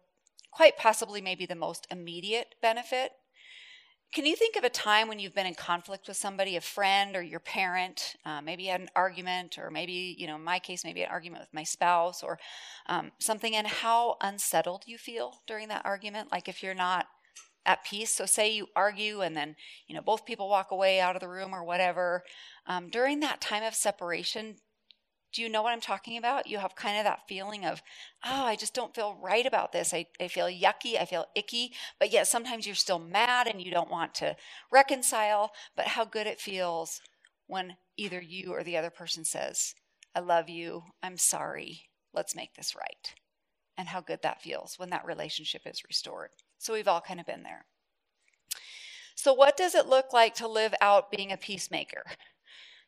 quite 0.50 0.77
possibly 0.77 1.21
maybe 1.21 1.47
the 1.47 1.55
most 1.55 1.87
immediate 1.91 2.55
benefit. 2.61 3.12
Can 4.12 4.26
you 4.26 4.35
think 4.35 4.57
of 4.57 4.64
a 4.64 4.71
time 4.71 5.07
when 5.07 5.21
you've 5.21 5.37
been 5.37 5.47
in 5.47 5.55
conflict 5.55 6.09
with 6.09 6.17
somebody, 6.17 6.57
a 6.57 6.61
friend 6.61 7.14
or 7.14 7.23
your 7.23 7.38
parent? 7.38 8.17
Uh, 8.26 8.40
maybe 8.40 8.64
you 8.64 8.71
had 8.71 8.81
an 8.81 8.88
argument, 8.97 9.57
or 9.57 9.71
maybe, 9.71 10.17
you 10.19 10.26
know, 10.26 10.35
in 10.35 10.43
my 10.43 10.59
case, 10.59 10.83
maybe 10.83 11.02
an 11.02 11.11
argument 11.11 11.43
with 11.43 11.55
my 11.55 11.62
spouse 11.62 12.25
or 12.25 12.37
um, 12.88 13.12
something, 13.21 13.55
and 13.55 13.69
how 13.69 14.17
unsettled 14.21 14.83
you 14.87 14.99
feel 14.99 15.43
during 15.47 15.69
that 15.69 15.85
argument. 15.85 16.33
Like 16.33 16.49
if 16.49 16.61
you're 16.61 16.75
not 16.75 17.07
at 17.67 17.85
peace. 17.85 18.11
So, 18.11 18.26
say 18.26 18.52
you 18.52 18.67
argue 18.75 19.21
and 19.21 19.37
then, 19.37 19.55
you 19.87 19.95
know, 19.95 20.00
both 20.00 20.26
people 20.26 20.49
walk 20.49 20.73
away 20.73 20.99
out 20.99 21.14
of 21.14 21.21
the 21.21 21.29
room 21.29 21.55
or 21.55 21.62
whatever. 21.62 22.25
Um, 22.67 22.88
during 22.88 23.21
that 23.21 23.40
time 23.40 23.62
of 23.62 23.75
separation, 23.75 24.57
do 25.33 25.43
you 25.43 25.49
know 25.49 25.63
what 25.63 25.73
I'm 25.73 25.81
talking 25.81 26.17
about? 26.19 26.47
You 26.49 26.59
have 26.59 26.75
kind 26.75 26.99
of 26.99 27.05
that 27.05 27.29
feeling 27.29 27.65
of, 27.65 27.83
oh, 28.25 28.45
I 28.45 28.57
just 28.57 28.75
don't 28.75 28.95
feel 28.95 29.17
right 29.21 29.47
about 29.47 29.73
this. 29.73 29.95
I, 29.95 30.07
I 30.21 30.29
feel 30.29 30.47
yucky. 30.47 31.01
I 31.01 31.05
feel 31.05 31.27
icky. 31.35 31.73
But 31.99 32.13
yet 32.13 32.27
sometimes 32.27 32.67
you're 32.67 32.75
still 32.75 32.99
mad 32.99 33.47
and 33.47 33.63
you 33.63 33.71
don't 33.71 33.91
want 33.91 34.15
to 34.17 34.37
reconcile. 34.73 35.53
But 35.77 35.89
how 35.89 36.05
good 36.05 36.27
it 36.27 36.41
feels 36.41 37.01
when 37.47 37.77
either 37.97 38.21
you 38.21 38.53
or 38.53 38.65
the 38.65 38.77
other 38.77 38.91
person 38.91 39.25
says, 39.25 39.75
I 40.15 40.21
love 40.21 40.49
you. 40.49 40.85
I'm 41.03 41.17
sorry. 41.17 41.83
Let's 42.13 42.35
make 42.35 42.55
this 42.55 42.75
right. 42.75 43.15
And 43.79 43.89
how 43.89 44.01
good 44.01 44.21
that 44.23 44.43
feels 44.43 44.79
when 44.79 44.91
that 44.91 45.07
relationship 45.07 45.63
is 45.65 45.85
restored. 45.85 46.31
So 46.59 46.73
we've 46.73 46.89
all 46.89 47.01
kind 47.01 47.21
of 47.21 47.27
been 47.27 47.45
there. 47.45 47.67
So, 49.15 49.35
what 49.35 49.57
does 49.57 49.75
it 49.75 49.87
look 49.87 50.13
like 50.15 50.35
to 50.37 50.49
live 50.49 50.75
out 50.81 51.11
being 51.11 51.31
a 51.31 51.37
peacemaker? 51.37 52.05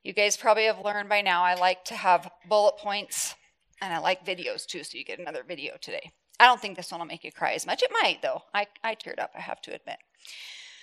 You 0.02 0.12
guys 0.12 0.36
probably 0.36 0.64
have 0.64 0.84
learned 0.84 1.08
by 1.08 1.20
now 1.20 1.44
I 1.44 1.54
like 1.54 1.84
to 1.86 1.94
have 1.94 2.28
bullet 2.48 2.76
points 2.78 3.36
and 3.80 3.94
I 3.94 3.98
like 3.98 4.26
videos 4.26 4.66
too, 4.66 4.82
so 4.82 4.98
you 4.98 5.04
get 5.04 5.20
another 5.20 5.44
video 5.46 5.76
today. 5.80 6.10
I 6.40 6.46
don't 6.46 6.60
think 6.60 6.76
this 6.76 6.90
one 6.90 7.00
will 7.00 7.06
make 7.06 7.22
you 7.22 7.30
cry 7.30 7.52
as 7.52 7.66
much. 7.66 7.82
It 7.82 7.90
might, 8.02 8.20
though. 8.20 8.42
I, 8.52 8.66
I 8.82 8.96
teared 8.96 9.20
up, 9.20 9.30
I 9.36 9.40
have 9.40 9.60
to 9.62 9.74
admit. 9.74 9.98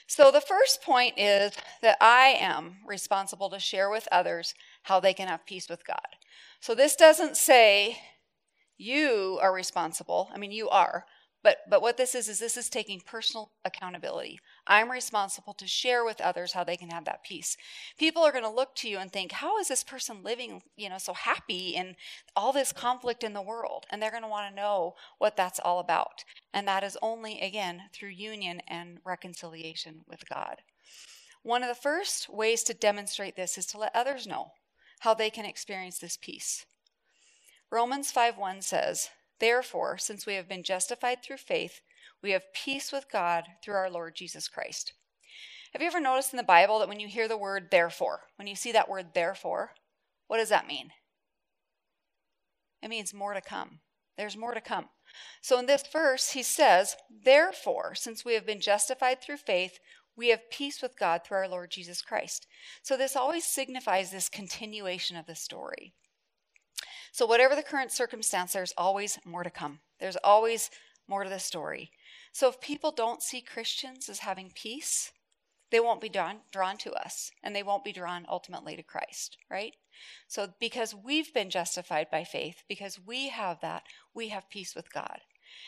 So, 0.07 0.31
the 0.31 0.41
first 0.41 0.81
point 0.81 1.15
is 1.17 1.51
that 1.81 1.97
I 2.01 2.37
am 2.39 2.77
responsible 2.87 3.49
to 3.49 3.59
share 3.59 3.89
with 3.89 4.07
others 4.11 4.53
how 4.83 4.99
they 4.99 5.13
can 5.13 5.27
have 5.27 5.45
peace 5.45 5.69
with 5.69 5.85
God. 5.85 6.15
So, 6.61 6.73
this 6.73 6.95
doesn't 6.95 7.35
say 7.37 7.97
you 8.77 9.37
are 9.41 9.53
responsible. 9.53 10.29
I 10.33 10.37
mean, 10.37 10.51
you 10.51 10.69
are, 10.69 11.05
but, 11.43 11.57
but 11.69 11.81
what 11.81 11.97
this 11.97 12.15
is, 12.15 12.27
is 12.27 12.39
this 12.39 12.57
is 12.57 12.69
taking 12.69 13.01
personal 13.01 13.51
accountability. 13.65 14.39
I'm 14.69 14.91
responsible 14.91 15.53
to 15.55 15.67
share 15.67 16.05
with 16.05 16.21
others 16.21 16.53
how 16.53 16.63
they 16.63 16.77
can 16.77 16.91
have 16.91 17.03
that 17.05 17.23
peace. 17.23 17.57
People 17.97 18.21
are 18.21 18.31
going 18.31 18.43
to 18.43 18.49
look 18.49 18.75
to 18.75 18.87
you 18.87 18.99
and 18.99 19.11
think, 19.11 19.31
how 19.31 19.57
is 19.57 19.67
this 19.67 19.83
person 19.83 20.21
living, 20.23 20.61
you 20.77 20.89
know, 20.89 20.99
so 20.99 21.13
happy 21.13 21.69
in 21.69 21.95
all 22.35 22.53
this 22.53 22.71
conflict 22.71 23.23
in 23.23 23.33
the 23.33 23.41
world? 23.41 23.87
And 23.89 23.99
they're 23.99 24.11
going 24.11 24.21
to 24.21 24.29
want 24.29 24.47
to 24.47 24.55
know 24.55 24.93
what 25.17 25.35
that's 25.35 25.59
all 25.59 25.79
about. 25.79 26.23
And 26.53 26.67
that 26.67 26.83
is 26.83 26.99
only, 27.01 27.41
again, 27.41 27.81
through 27.91 28.09
union 28.09 28.61
and 28.67 28.99
reconciliation 29.03 30.01
with 30.07 30.29
God. 30.29 30.57
One 31.41 31.63
of 31.63 31.69
the 31.69 31.81
first 31.81 32.29
ways 32.29 32.61
to 32.63 32.75
demonstrate 32.75 33.35
this 33.35 33.57
is 33.57 33.65
to 33.67 33.79
let 33.79 33.95
others 33.95 34.27
know 34.27 34.51
how 34.99 35.15
they 35.15 35.31
can 35.31 35.45
experience 35.45 35.97
this 35.97 36.15
peace. 36.15 36.65
Romans 37.71 38.11
5:1 38.11 38.63
says, 38.63 39.09
Therefore, 39.39 39.97
since 39.97 40.27
we 40.27 40.35
have 40.35 40.47
been 40.47 40.63
justified 40.63 41.23
through 41.23 41.37
faith, 41.37 41.81
we 42.21 42.31
have 42.31 42.53
peace 42.53 42.91
with 42.91 43.11
God 43.11 43.45
through 43.63 43.75
our 43.75 43.89
Lord 43.89 44.15
Jesus 44.15 44.47
Christ. 44.47 44.93
Have 45.73 45.81
you 45.81 45.87
ever 45.87 45.99
noticed 45.99 46.33
in 46.33 46.37
the 46.37 46.43
Bible 46.43 46.79
that 46.79 46.89
when 46.89 46.99
you 46.99 47.07
hear 47.07 47.27
the 47.27 47.37
word 47.37 47.69
therefore, 47.71 48.21
when 48.37 48.47
you 48.47 48.55
see 48.55 48.71
that 48.71 48.89
word 48.89 49.13
therefore, 49.13 49.71
what 50.27 50.37
does 50.37 50.49
that 50.49 50.67
mean? 50.67 50.91
It 52.81 52.89
means 52.89 53.13
more 53.13 53.33
to 53.33 53.41
come. 53.41 53.79
There's 54.17 54.37
more 54.37 54.53
to 54.53 54.61
come. 54.61 54.89
So 55.41 55.59
in 55.59 55.65
this 55.65 55.83
verse, 55.91 56.31
he 56.31 56.43
says, 56.43 56.95
Therefore, 57.23 57.95
since 57.95 58.25
we 58.25 58.33
have 58.33 58.45
been 58.45 58.61
justified 58.61 59.21
through 59.21 59.37
faith, 59.37 59.79
we 60.15 60.29
have 60.29 60.51
peace 60.51 60.81
with 60.81 60.99
God 60.99 61.21
through 61.23 61.37
our 61.37 61.47
Lord 61.47 61.71
Jesus 61.71 62.01
Christ. 62.01 62.45
So 62.81 62.97
this 62.97 63.15
always 63.15 63.45
signifies 63.45 64.11
this 64.11 64.27
continuation 64.27 65.15
of 65.15 65.25
the 65.25 65.35
story. 65.35 65.93
So, 67.11 67.25
whatever 67.25 67.55
the 67.55 67.63
current 67.63 67.91
circumstance, 67.91 68.53
there's 68.53 68.73
always 68.77 69.17
more 69.25 69.43
to 69.43 69.49
come. 69.49 69.79
There's 69.99 70.17
always 70.17 70.69
more 71.07 71.23
to 71.23 71.29
the 71.29 71.39
story. 71.39 71.91
So, 72.31 72.47
if 72.47 72.61
people 72.61 72.91
don't 72.91 73.23
see 73.23 73.41
Christians 73.41 74.09
as 74.09 74.19
having 74.19 74.51
peace, 74.53 75.11
they 75.71 75.79
won't 75.79 76.01
be 76.01 76.09
drawn, 76.09 76.37
drawn 76.51 76.77
to 76.77 76.93
us 76.93 77.31
and 77.43 77.55
they 77.55 77.63
won't 77.63 77.83
be 77.83 77.91
drawn 77.91 78.25
ultimately 78.29 78.75
to 78.75 78.83
Christ, 78.83 79.37
right? 79.49 79.75
So, 80.27 80.53
because 80.59 80.95
we've 80.95 81.33
been 81.33 81.49
justified 81.49 82.07
by 82.11 82.23
faith, 82.23 82.63
because 82.67 82.99
we 82.99 83.29
have 83.29 83.59
that, 83.61 83.83
we 84.13 84.29
have 84.29 84.49
peace 84.49 84.75
with 84.75 84.93
God. 84.93 85.21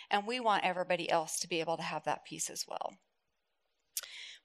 And 0.09 0.27
we 0.27 0.39
want 0.39 0.63
everybody 0.63 1.09
else 1.09 1.39
to 1.39 1.47
be 1.47 1.59
able 1.59 1.77
to 1.77 1.83
have 1.83 2.03
that 2.03 2.25
peace 2.25 2.49
as 2.49 2.65
well. 2.67 2.93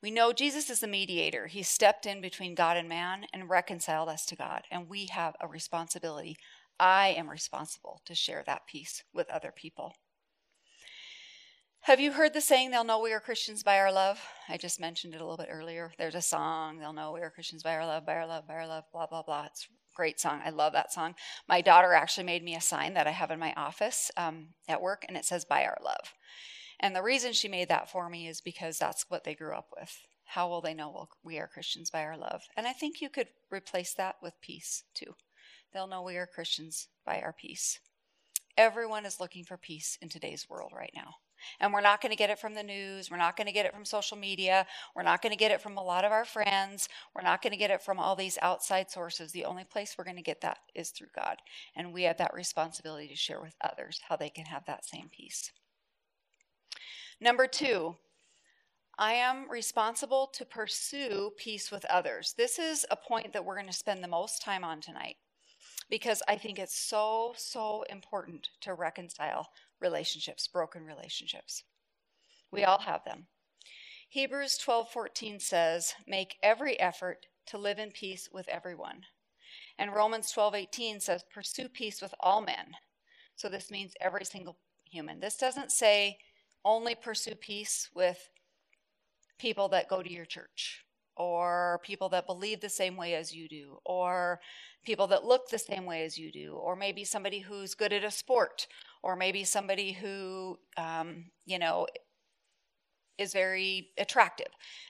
We 0.02 0.10
know 0.10 0.32
Jesus 0.32 0.70
is 0.70 0.80
the 0.80 0.86
mediator. 0.86 1.46
He 1.46 1.62
stepped 1.62 2.06
in 2.06 2.20
between 2.20 2.54
God 2.54 2.76
and 2.76 2.88
man 2.88 3.26
and 3.32 3.48
reconciled 3.48 4.08
us 4.08 4.26
to 4.26 4.36
God. 4.36 4.62
And 4.70 4.88
we 4.88 5.06
have 5.06 5.34
a 5.40 5.48
responsibility 5.48 6.36
I 6.78 7.14
am 7.16 7.30
responsible 7.30 8.02
to 8.04 8.14
share 8.14 8.42
that 8.46 8.66
peace 8.66 9.02
with 9.14 9.30
other 9.30 9.52
people. 9.54 9.94
Have 11.86 12.00
you 12.00 12.10
heard 12.10 12.34
the 12.34 12.40
saying, 12.40 12.72
they'll 12.72 12.82
know 12.82 12.98
we 12.98 13.12
are 13.12 13.20
Christians 13.20 13.62
by 13.62 13.78
our 13.78 13.92
love? 13.92 14.20
I 14.48 14.56
just 14.56 14.80
mentioned 14.80 15.14
it 15.14 15.20
a 15.20 15.24
little 15.24 15.36
bit 15.36 15.46
earlier. 15.48 15.92
There's 15.96 16.16
a 16.16 16.20
song, 16.20 16.80
they'll 16.80 16.92
know 16.92 17.12
we 17.12 17.20
are 17.20 17.30
Christians 17.30 17.62
by 17.62 17.76
our 17.76 17.86
love, 17.86 18.04
by 18.04 18.16
our 18.16 18.26
love, 18.26 18.48
by 18.48 18.54
our 18.54 18.66
love, 18.66 18.82
blah, 18.92 19.06
blah, 19.06 19.22
blah. 19.22 19.44
It's 19.44 19.66
a 19.66 19.94
great 19.94 20.18
song. 20.18 20.40
I 20.44 20.50
love 20.50 20.72
that 20.72 20.92
song. 20.92 21.14
My 21.48 21.60
daughter 21.60 21.92
actually 21.92 22.24
made 22.24 22.42
me 22.42 22.56
a 22.56 22.60
sign 22.60 22.94
that 22.94 23.06
I 23.06 23.12
have 23.12 23.30
in 23.30 23.38
my 23.38 23.54
office 23.56 24.10
um, 24.16 24.48
at 24.66 24.82
work, 24.82 25.04
and 25.06 25.16
it 25.16 25.24
says, 25.24 25.44
by 25.44 25.64
our 25.64 25.78
love. 25.80 26.12
And 26.80 26.96
the 26.96 27.04
reason 27.04 27.32
she 27.32 27.46
made 27.46 27.68
that 27.68 27.88
for 27.88 28.10
me 28.10 28.26
is 28.26 28.40
because 28.40 28.78
that's 28.78 29.06
what 29.08 29.22
they 29.22 29.36
grew 29.36 29.54
up 29.54 29.68
with. 29.78 29.96
How 30.24 30.48
will 30.48 30.62
they 30.62 30.74
know 30.74 31.06
we 31.22 31.38
are 31.38 31.46
Christians 31.46 31.88
by 31.88 32.02
our 32.02 32.18
love? 32.18 32.42
And 32.56 32.66
I 32.66 32.72
think 32.72 33.00
you 33.00 33.08
could 33.08 33.28
replace 33.48 33.94
that 33.94 34.16
with 34.20 34.34
peace 34.42 34.82
too. 34.92 35.14
They'll 35.72 35.86
know 35.86 36.02
we 36.02 36.16
are 36.16 36.26
Christians 36.26 36.88
by 37.06 37.20
our 37.20 37.32
peace. 37.32 37.78
Everyone 38.56 39.06
is 39.06 39.20
looking 39.20 39.44
for 39.44 39.56
peace 39.56 39.96
in 40.02 40.08
today's 40.08 40.48
world 40.50 40.72
right 40.74 40.92
now. 40.92 41.14
And 41.60 41.72
we're 41.72 41.80
not 41.80 42.00
going 42.00 42.10
to 42.10 42.16
get 42.16 42.30
it 42.30 42.38
from 42.38 42.54
the 42.54 42.62
news. 42.62 43.10
We're 43.10 43.16
not 43.16 43.36
going 43.36 43.46
to 43.46 43.52
get 43.52 43.66
it 43.66 43.74
from 43.74 43.84
social 43.84 44.16
media. 44.16 44.66
We're 44.94 45.02
not 45.02 45.22
going 45.22 45.32
to 45.32 45.38
get 45.38 45.50
it 45.50 45.60
from 45.60 45.76
a 45.76 45.82
lot 45.82 46.04
of 46.04 46.12
our 46.12 46.24
friends. 46.24 46.88
We're 47.14 47.22
not 47.22 47.42
going 47.42 47.52
to 47.52 47.56
get 47.56 47.70
it 47.70 47.82
from 47.82 47.98
all 47.98 48.16
these 48.16 48.38
outside 48.42 48.90
sources. 48.90 49.32
The 49.32 49.44
only 49.44 49.64
place 49.64 49.96
we're 49.96 50.04
going 50.04 50.16
to 50.16 50.22
get 50.22 50.40
that 50.42 50.58
is 50.74 50.90
through 50.90 51.08
God. 51.14 51.36
And 51.74 51.92
we 51.92 52.04
have 52.04 52.18
that 52.18 52.34
responsibility 52.34 53.08
to 53.08 53.16
share 53.16 53.40
with 53.40 53.54
others 53.60 54.00
how 54.08 54.16
they 54.16 54.30
can 54.30 54.46
have 54.46 54.64
that 54.66 54.84
same 54.84 55.08
peace. 55.10 55.52
Number 57.20 57.46
two, 57.46 57.96
I 58.98 59.12
am 59.12 59.50
responsible 59.50 60.26
to 60.34 60.44
pursue 60.44 61.32
peace 61.36 61.70
with 61.70 61.84
others. 61.86 62.34
This 62.36 62.58
is 62.58 62.86
a 62.90 62.96
point 62.96 63.32
that 63.32 63.44
we're 63.44 63.56
going 63.56 63.66
to 63.66 63.72
spend 63.72 64.02
the 64.02 64.08
most 64.08 64.42
time 64.42 64.64
on 64.64 64.80
tonight 64.80 65.16
because 65.90 66.22
I 66.26 66.36
think 66.36 66.58
it's 66.58 66.76
so, 66.76 67.34
so 67.36 67.84
important 67.90 68.48
to 68.62 68.74
reconcile 68.74 69.48
relationships, 69.80 70.48
broken 70.48 70.84
relationships. 70.84 71.64
We 72.50 72.64
all 72.64 72.80
have 72.80 73.04
them. 73.04 73.28
Hebrews 74.08 74.58
12:14 74.58 75.40
says, 75.40 75.94
"Make 76.06 76.38
every 76.42 76.78
effort 76.78 77.26
to 77.46 77.58
live 77.58 77.78
in 77.78 77.92
peace 77.92 78.28
with 78.30 78.48
everyone." 78.48 79.06
And 79.78 79.94
Romans 79.94 80.30
12:18 80.32 81.00
says, 81.00 81.24
"Pursue 81.24 81.68
peace 81.68 82.00
with 82.00 82.14
all 82.20 82.40
men." 82.40 82.76
So 83.34 83.48
this 83.48 83.70
means 83.70 83.94
every 84.00 84.24
single 84.24 84.58
human. 84.84 85.20
This 85.20 85.36
doesn't 85.36 85.72
say 85.72 86.18
only 86.64 86.94
pursue 86.94 87.34
peace 87.34 87.90
with 87.92 88.30
people 89.38 89.68
that 89.68 89.88
go 89.88 90.02
to 90.02 90.10
your 90.10 90.24
church 90.24 90.86
or 91.16 91.80
people 91.82 92.08
that 92.10 92.26
believe 92.26 92.60
the 92.60 92.68
same 92.68 92.96
way 92.96 93.14
as 93.14 93.34
you 93.34 93.48
do, 93.48 93.80
or 93.84 94.40
people 94.84 95.06
that 95.06 95.24
look 95.24 95.48
the 95.48 95.58
same 95.58 95.86
way 95.86 96.04
as 96.04 96.18
you 96.18 96.30
do, 96.30 96.54
or 96.54 96.76
maybe 96.76 97.04
somebody 97.04 97.40
who's 97.40 97.74
good 97.74 97.92
at 97.92 98.04
a 98.04 98.10
sport, 98.10 98.66
or 99.06 99.14
maybe 99.14 99.44
somebody 99.44 99.92
who, 99.92 100.58
um, 100.76 101.26
you 101.44 101.60
know, 101.60 101.86
is 103.18 103.32
very 103.32 103.90
attractive. 103.96 104.48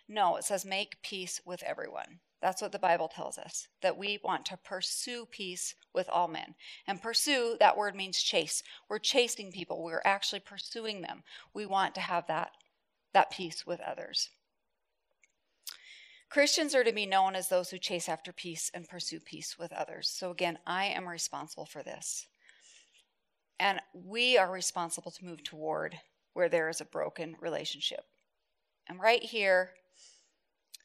No, 0.09 0.37
it 0.37 0.45
says 0.45 0.65
make 0.65 1.03
peace 1.03 1.39
with 1.45 1.63
everyone. 1.63 2.21
That's 2.41 2.63
what 2.63 2.73
the 2.73 2.79
Bible 2.79 3.09
tells 3.09 3.37
us, 3.37 3.69
that 3.83 3.99
we 3.99 4.19
want 4.25 4.47
to 4.47 4.57
pursue 4.57 5.27
peace 5.27 5.75
with 5.93 6.09
all 6.09 6.29
men. 6.29 6.55
And 6.87 7.03
pursue, 7.03 7.59
that 7.61 7.77
word 7.77 7.95
means 7.95 8.23
chase. 8.23 8.63
We're 8.89 9.01
chasing 9.01 9.53
people, 9.53 9.85
we're 9.85 10.01
actually 10.07 10.41
pursuing 10.41 11.03
them. 11.03 11.23
We 11.53 11.67
want 11.67 11.95
to 11.97 12.01
have 12.01 12.27
that, 12.29 12.53
that 13.13 13.31
peace 13.31 13.67
with 13.67 13.81
others. 13.81 14.31
Christians 16.31 16.75
are 16.75 16.85
to 16.85 16.93
be 16.93 17.05
known 17.05 17.37
as 17.37 17.49
those 17.49 17.69
who 17.69 17.77
chase 17.79 18.09
after 18.09 18.33
peace 18.33 18.71
and 18.73 18.89
pursue 18.89 19.21
peace 19.21 19.59
with 19.59 19.75
others. 19.75 20.09
So, 20.09 20.31
again, 20.31 20.59
I 20.67 20.87
am 20.87 21.07
responsible 21.07 21.67
for 21.67 21.83
this. 21.83 22.27
And 23.59 23.81
we 23.95 24.37
are 24.37 24.51
responsible 24.51 25.11
to 25.13 25.25
move 25.25 25.43
toward 25.43 25.97
where 26.35 26.49
there 26.49 26.69
is 26.69 26.81
a 26.81 26.85
broken 26.85 27.37
relationship. 27.41 28.05
And 28.89 29.01
right 29.01 29.23
here, 29.23 29.71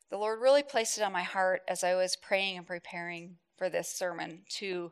the 0.09 0.17
Lord 0.17 0.39
really 0.39 0.63
placed 0.63 0.97
it 0.97 1.03
on 1.03 1.11
my 1.11 1.23
heart 1.23 1.61
as 1.67 1.83
I 1.83 1.95
was 1.95 2.15
praying 2.15 2.57
and 2.57 2.67
preparing 2.67 3.37
for 3.57 3.69
this 3.69 3.89
sermon 3.89 4.43
to 4.57 4.91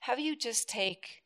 have 0.00 0.18
you 0.18 0.36
just 0.36 0.68
take 0.68 1.22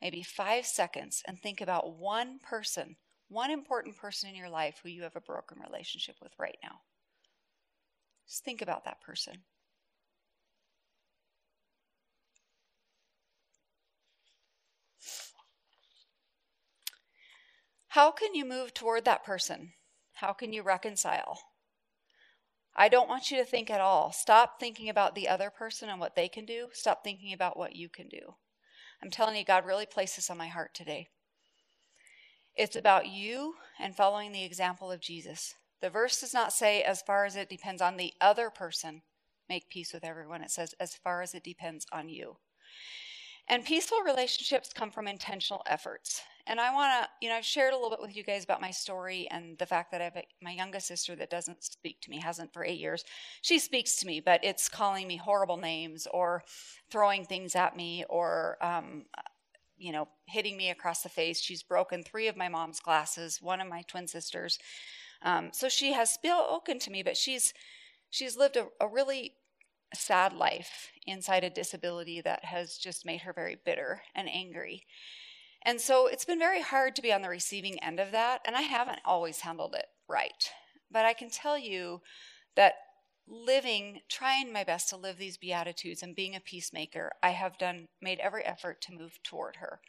maybe 0.00 0.22
five 0.22 0.64
seconds 0.64 1.22
and 1.26 1.38
think 1.38 1.60
about 1.60 1.96
one 1.98 2.38
person, 2.38 2.96
one 3.28 3.50
important 3.50 3.96
person 3.96 4.28
in 4.30 4.36
your 4.36 4.48
life 4.48 4.80
who 4.82 4.88
you 4.88 5.02
have 5.02 5.16
a 5.16 5.20
broken 5.20 5.58
relationship 5.60 6.16
with 6.22 6.32
right 6.38 6.58
now. 6.62 6.80
Just 8.26 8.44
think 8.44 8.62
about 8.62 8.84
that 8.84 9.00
person. 9.00 9.34
How 17.92 18.10
can 18.10 18.34
you 18.34 18.44
move 18.44 18.74
toward 18.74 19.04
that 19.06 19.24
person? 19.24 19.72
How 20.14 20.32
can 20.32 20.52
you 20.52 20.62
reconcile? 20.62 21.40
I 22.76 22.88
don't 22.88 23.08
want 23.08 23.30
you 23.30 23.38
to 23.38 23.44
think 23.44 23.70
at 23.70 23.80
all. 23.80 24.12
Stop 24.12 24.60
thinking 24.60 24.88
about 24.88 25.14
the 25.14 25.28
other 25.28 25.50
person 25.50 25.88
and 25.88 25.98
what 25.98 26.14
they 26.14 26.28
can 26.28 26.44
do. 26.44 26.68
Stop 26.72 27.02
thinking 27.02 27.32
about 27.32 27.56
what 27.56 27.74
you 27.74 27.88
can 27.88 28.08
do. 28.08 28.34
I'm 29.02 29.10
telling 29.10 29.36
you, 29.36 29.44
God 29.44 29.64
really 29.64 29.86
placed 29.86 30.16
this 30.16 30.30
on 30.30 30.36
my 30.36 30.48
heart 30.48 30.74
today. 30.74 31.08
It's 32.54 32.76
about 32.76 33.08
you 33.08 33.54
and 33.80 33.96
following 33.96 34.32
the 34.32 34.44
example 34.44 34.92
of 34.92 35.00
Jesus. 35.00 35.54
The 35.80 35.90
verse 35.90 36.20
does 36.20 36.34
not 36.34 36.52
say, 36.52 36.82
as 36.82 37.02
far 37.02 37.24
as 37.24 37.36
it 37.36 37.48
depends 37.48 37.80
on 37.80 37.96
the 37.96 38.12
other 38.20 38.50
person, 38.50 39.02
make 39.48 39.70
peace 39.70 39.92
with 39.94 40.04
everyone. 40.04 40.42
It 40.42 40.50
says, 40.50 40.74
as 40.78 40.94
far 40.94 41.22
as 41.22 41.34
it 41.34 41.44
depends 41.44 41.86
on 41.92 42.08
you. 42.08 42.36
And 43.48 43.64
peaceful 43.64 44.02
relationships 44.04 44.72
come 44.74 44.90
from 44.90 45.08
intentional 45.08 45.62
efforts. 45.66 46.20
And 46.48 46.58
I 46.58 46.72
want 46.72 46.90
to, 47.04 47.08
you 47.20 47.28
know, 47.28 47.36
I've 47.36 47.44
shared 47.44 47.74
a 47.74 47.76
little 47.76 47.90
bit 47.90 48.00
with 48.00 48.16
you 48.16 48.24
guys 48.24 48.42
about 48.42 48.62
my 48.62 48.70
story 48.70 49.28
and 49.30 49.58
the 49.58 49.66
fact 49.66 49.92
that 49.92 50.00
I 50.00 50.04
have 50.04 50.16
a, 50.16 50.24
my 50.42 50.52
youngest 50.52 50.86
sister 50.86 51.14
that 51.16 51.28
doesn't 51.28 51.62
speak 51.62 52.00
to 52.00 52.10
me, 52.10 52.20
hasn't 52.20 52.54
for 52.54 52.64
eight 52.64 52.80
years. 52.80 53.04
She 53.42 53.58
speaks 53.58 53.96
to 53.96 54.06
me, 54.06 54.20
but 54.20 54.42
it's 54.42 54.66
calling 54.66 55.06
me 55.06 55.16
horrible 55.16 55.58
names 55.58 56.08
or 56.10 56.42
throwing 56.90 57.26
things 57.26 57.54
at 57.54 57.76
me 57.76 58.04
or, 58.08 58.56
um, 58.62 59.04
you 59.76 59.92
know, 59.92 60.08
hitting 60.26 60.56
me 60.56 60.70
across 60.70 61.02
the 61.02 61.10
face. 61.10 61.38
She's 61.38 61.62
broken 61.62 62.02
three 62.02 62.28
of 62.28 62.36
my 62.36 62.48
mom's 62.48 62.80
glasses, 62.80 63.42
one 63.42 63.60
of 63.60 63.68
my 63.68 63.82
twin 63.82 64.08
sisters. 64.08 64.58
Um, 65.20 65.50
so 65.52 65.68
she 65.68 65.92
has 65.92 66.10
spoken 66.14 66.78
to 66.78 66.90
me, 66.90 67.02
but 67.02 67.16
she's 67.16 67.52
she's 68.10 68.38
lived 68.38 68.56
a, 68.56 68.68
a 68.80 68.88
really 68.88 69.34
sad 69.94 70.32
life 70.32 70.88
inside 71.06 71.44
a 71.44 71.50
disability 71.50 72.20
that 72.22 72.44
has 72.44 72.78
just 72.78 73.04
made 73.04 73.22
her 73.22 73.32
very 73.32 73.58
bitter 73.64 74.02
and 74.14 74.28
angry. 74.28 74.84
And 75.64 75.80
so 75.80 76.06
it's 76.06 76.24
been 76.24 76.38
very 76.38 76.62
hard 76.62 76.94
to 76.96 77.02
be 77.02 77.12
on 77.12 77.22
the 77.22 77.28
receiving 77.28 77.82
end 77.82 78.00
of 78.00 78.12
that, 78.12 78.40
and 78.46 78.56
I 78.56 78.62
haven't 78.62 79.00
always 79.04 79.40
handled 79.40 79.74
it 79.74 79.86
right. 80.08 80.50
But 80.90 81.04
I 81.04 81.12
can 81.12 81.30
tell 81.30 81.58
you 81.58 82.00
that 82.56 82.74
living, 83.26 84.00
trying 84.08 84.52
my 84.52 84.64
best 84.64 84.88
to 84.88 84.96
live 84.96 85.18
these 85.18 85.36
beatitudes 85.36 86.02
and 86.02 86.16
being 86.16 86.34
a 86.34 86.40
peacemaker, 86.40 87.12
I 87.22 87.30
have 87.30 87.58
done 87.58 87.88
made 88.00 88.20
every 88.20 88.44
effort 88.44 88.80
to 88.82 88.94
move 88.94 89.18
toward 89.22 89.56
her. 89.56 89.80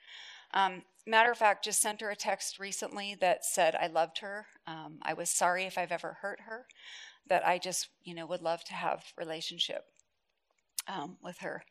Um, 0.53 0.83
matter 1.05 1.31
of 1.31 1.37
fact, 1.37 1.63
just 1.63 1.81
sent 1.81 2.01
her 2.01 2.09
a 2.09 2.15
text 2.15 2.59
recently 2.59 3.15
that 3.21 3.45
said 3.45 3.75
I 3.75 3.87
loved 3.87 4.19
her. 4.19 4.47
Um, 4.67 4.99
I 5.01 5.13
was 5.13 5.29
sorry 5.29 5.63
if 5.63 5.77
I've 5.77 5.91
ever 5.91 6.17
hurt 6.21 6.41
her 6.41 6.65
that 7.27 7.47
I 7.47 7.59
just, 7.59 7.89
you 8.03 8.15
know, 8.15 8.25
would 8.25 8.41
love 8.41 8.63
to 8.65 8.73
have 8.73 9.03
relationship 9.17 9.85
um, 10.87 11.17
with 11.21 11.37
her. 11.39 11.63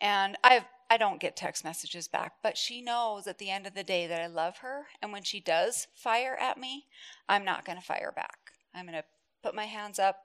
And 0.00 0.36
I 0.44 0.64
I 0.90 0.96
don't 0.96 1.20
get 1.20 1.36
text 1.36 1.62
messages 1.62 2.08
back, 2.08 2.32
but 2.42 2.58
she 2.58 2.82
knows 2.82 3.28
at 3.28 3.38
the 3.38 3.48
end 3.48 3.66
of 3.66 3.74
the 3.74 3.84
day 3.84 4.08
that 4.08 4.20
I 4.20 4.26
love 4.26 4.58
her. 4.58 4.86
And 5.00 5.12
when 5.12 5.22
she 5.22 5.38
does 5.38 5.86
fire 5.94 6.36
at 6.40 6.58
me, 6.58 6.86
I'm 7.28 7.44
not 7.44 7.64
going 7.64 7.78
to 7.78 7.84
fire 7.84 8.12
back. 8.14 8.38
I'm 8.74 8.86
going 8.86 8.98
to 8.98 9.04
put 9.42 9.54
my 9.54 9.66
hands 9.66 10.00
up, 10.00 10.16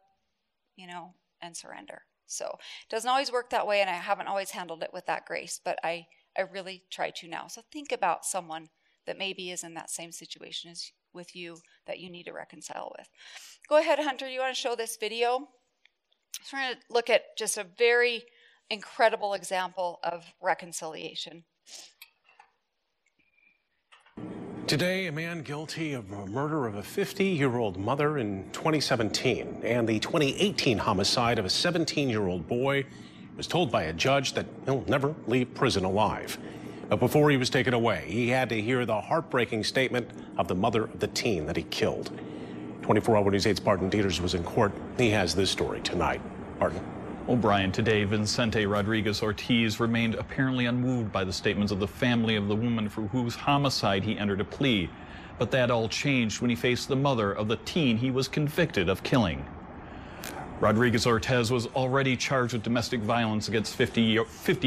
you 0.76 0.88
know, 0.88 1.14
and 1.40 1.56
surrender. 1.56 2.02
So 2.26 2.46
it 2.48 2.90
doesn't 2.90 3.10
always 3.10 3.32
work 3.32 3.52
that 3.52 3.68
way, 3.68 3.82
and 3.82 3.90
I 3.90 3.94
haven't 3.94 4.28
always 4.28 4.50
handled 4.50 4.82
it 4.82 4.90
with 4.92 5.06
that 5.06 5.26
grace, 5.26 5.62
but 5.64 5.78
I 5.84 6.08
I 6.38 6.42
really 6.42 6.84
try 6.90 7.12
to 7.12 7.28
now. 7.28 7.48
So 7.48 7.62
think 7.72 7.92
about 7.92 8.26
someone 8.26 8.70
that 9.06 9.18
maybe 9.18 9.52
is 9.52 9.64
in 9.64 9.74
that 9.76 9.90
same 9.90 10.12
situation 10.12 10.72
as 10.72 10.92
with 11.14 11.36
you 11.36 11.58
that 11.88 12.00
you 12.00 12.10
need 12.10 12.26
to 12.26 12.34
reconcile 12.34 12.94
with. 12.98 13.08
Go 13.70 13.78
ahead, 13.78 14.00
Hunter. 14.00 14.28
You 14.28 14.42
want 14.42 14.54
to 14.54 14.62
show 14.62 14.76
this 14.76 14.98
video? 14.98 15.48
So 16.44 16.58
we're 16.58 16.64
going 16.64 16.76
to 16.76 16.82
look 16.90 17.10
at 17.10 17.38
just 17.38 17.58
a 17.58 17.66
very 17.78 18.26
incredible 18.70 19.34
example 19.34 20.00
of 20.04 20.26
reconciliation. 20.42 21.44
Today, 24.68 25.06
a 25.06 25.12
man 25.12 25.44
guilty 25.44 25.94
of 25.94 26.10
the 26.10 26.26
murder 26.26 26.66
of 26.66 26.74
a 26.74 26.82
50 26.82 27.24
year 27.24 27.56
old 27.58 27.78
mother 27.78 28.18
in 28.18 28.50
2017 28.52 29.62
and 29.64 29.88
the 29.88 30.00
2018 30.00 30.80
homicide 30.80 31.38
of 31.38 31.46
a 31.46 31.50
17 31.52 32.10
year 32.10 32.26
old 32.28 32.48
boy 32.48 32.84
was 33.38 33.46
told 33.46 33.72
by 33.72 33.84
a 33.84 33.94
judge 33.94 34.34
that 34.34 34.48
he'll 34.66 34.84
never 34.88 35.14
leave 35.28 35.54
prison 35.54 35.86
alive. 35.86 36.40
But 36.90 37.00
before 37.00 37.30
he 37.30 37.38
was 37.38 37.52
taken 37.52 37.76
away, 37.76 38.06
he 38.08 38.30
had 38.30 38.50
to 38.50 38.60
hear 38.60 38.86
the 38.88 39.02
heartbreaking 39.02 39.64
statement 39.64 40.10
of 40.38 40.48
the 40.48 40.56
mother 40.56 40.86
of 40.86 41.00
the 41.00 41.08
teen 41.08 41.46
that 41.46 41.58
he 41.58 41.64
killed. 41.64 42.12
24 42.82 43.18
Hour 43.18 43.32
News 43.32 43.46
8's 43.46 43.60
Barton 43.60 43.90
Deiters 43.90 44.20
was 44.20 44.34
in 44.34 44.44
court. 44.44 44.72
He 44.98 45.10
has 45.12 45.36
this 45.36 45.52
story 45.52 45.82
tonight. 45.82 46.22
Barton. 46.60 46.95
O'Brien 47.28 47.72
today, 47.72 48.04
Vincente 48.04 48.68
Rodriguez 48.68 49.24
Ortiz 49.24 49.80
remained 49.80 50.14
apparently 50.14 50.68
unmoved 50.68 51.12
by 51.12 51.24
the 51.24 51.34
statements 51.34 51.72
of 51.72 51.80
the 51.80 51.88
family 51.88 52.36
of 52.36 52.48
the 52.48 52.56
woman 52.56 52.88
for 52.88 53.02
whose 53.08 53.34
homicide 53.34 54.04
he 54.04 54.16
entered 54.16 54.42
a 54.42 54.44
plea. 54.44 54.88
But 55.40 55.50
that 55.50 55.72
all 55.72 55.90
changed 55.90 56.40
when 56.40 56.52
he 56.52 56.56
faced 56.56 56.88
the 56.88 56.96
mother 56.96 57.32
of 57.32 57.48
the 57.48 57.56
teen 57.58 57.98
he 57.98 58.12
was 58.12 58.28
convicted 58.28 58.90
of 58.90 59.02
killing. 59.02 59.44
Rodriguez 60.60 61.08
Ortiz 61.08 61.52
was 61.52 61.66
already 61.76 62.16
charged 62.16 62.54
with 62.54 62.62
domestic 62.62 63.02
violence 63.02 63.48
against 63.48 63.76
50 63.76 64.02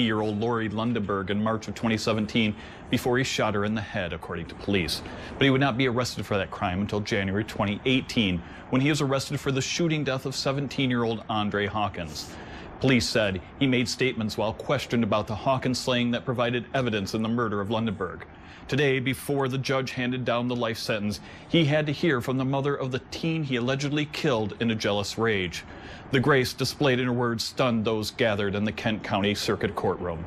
year 0.01 0.21
old 0.21 0.41
Lori 0.41 0.69
Lundeberg 0.69 1.31
in 1.31 1.41
March 1.41 1.69
of 1.69 1.77
2017 1.77 2.57
before 2.91 3.19
he 3.19 3.25
shot 3.25 3.55
her 3.55 3.65
in 3.65 3.77
the 3.77 3.81
head, 3.81 4.13
according 4.13 4.47
to 4.47 4.57
police. 4.57 5.01
But 5.35 5.45
he 5.45 5.51
would 5.51 5.61
not 5.61 5.79
be 5.79 5.87
arrested 5.87 6.27
for 6.27 6.37
that 6.37 6.51
crime 6.51 6.81
until 6.81 7.01
January 7.01 7.45
2018, 7.45 8.43
when 8.71 8.81
he 8.81 8.91
was 8.91 9.01
arrested 9.01 9.39
for 9.39 9.53
the 9.53 9.63
shooting 9.63 10.03
death 10.03 10.27
of 10.27 10.35
17 10.35 10.91
year 10.91 11.05
old 11.05 11.23
Andre 11.29 11.67
Hawkins. 11.67 12.35
Police 12.81 13.09
said 13.09 13.41
he 13.59 13.67
made 13.67 13.89
statements 13.89 14.39
while 14.39 14.53
questioned 14.53 15.03
about 15.03 15.27
the 15.27 15.35
Hawkins 15.35 15.81
slaying 15.81 16.13
that 16.13 16.25
provided 16.25 16.65
evidence 16.75 17.13
in 17.13 17.23
the 17.23 17.29
murder 17.29 17.61
of 17.61 17.71
Lundeberg. 17.71 18.23
Today, 18.69 19.01
before 19.01 19.49
the 19.49 19.59
judge 19.59 19.93
handed 19.93 20.25
down 20.25 20.47
the 20.47 20.55
life 20.55 20.79
sentence, 20.79 21.19
he 21.49 21.65
had 21.65 21.87
to 21.87 21.93
hear 21.93 22.21
from 22.21 22.39
the 22.39 22.45
mother 22.45 22.77
of 22.77 22.93
the 22.93 23.01
teen 23.11 23.43
he 23.43 23.57
allegedly 23.57 24.05
killed 24.05 24.55
in 24.61 24.71
a 24.71 24.77
jealous 24.77 25.19
rage. 25.19 25.65
The 26.13 26.21
grace 26.21 26.53
displayed 26.53 27.01
in 27.01 27.07
her 27.07 27.13
words 27.13 27.43
stunned 27.43 27.85
those 27.85 28.13
gathered 28.13 28.55
in 28.55 28.65
the 28.65 28.73
Kent 28.73 29.03
County 29.03 29.35
Circuit 29.35 29.75
Courtroom. 29.75 30.25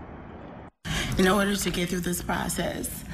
In 1.18 1.28
order 1.28 1.56
to 1.56 1.70
get 1.70 1.90
through 1.90 2.00
this 2.00 2.22
process, 2.22 3.06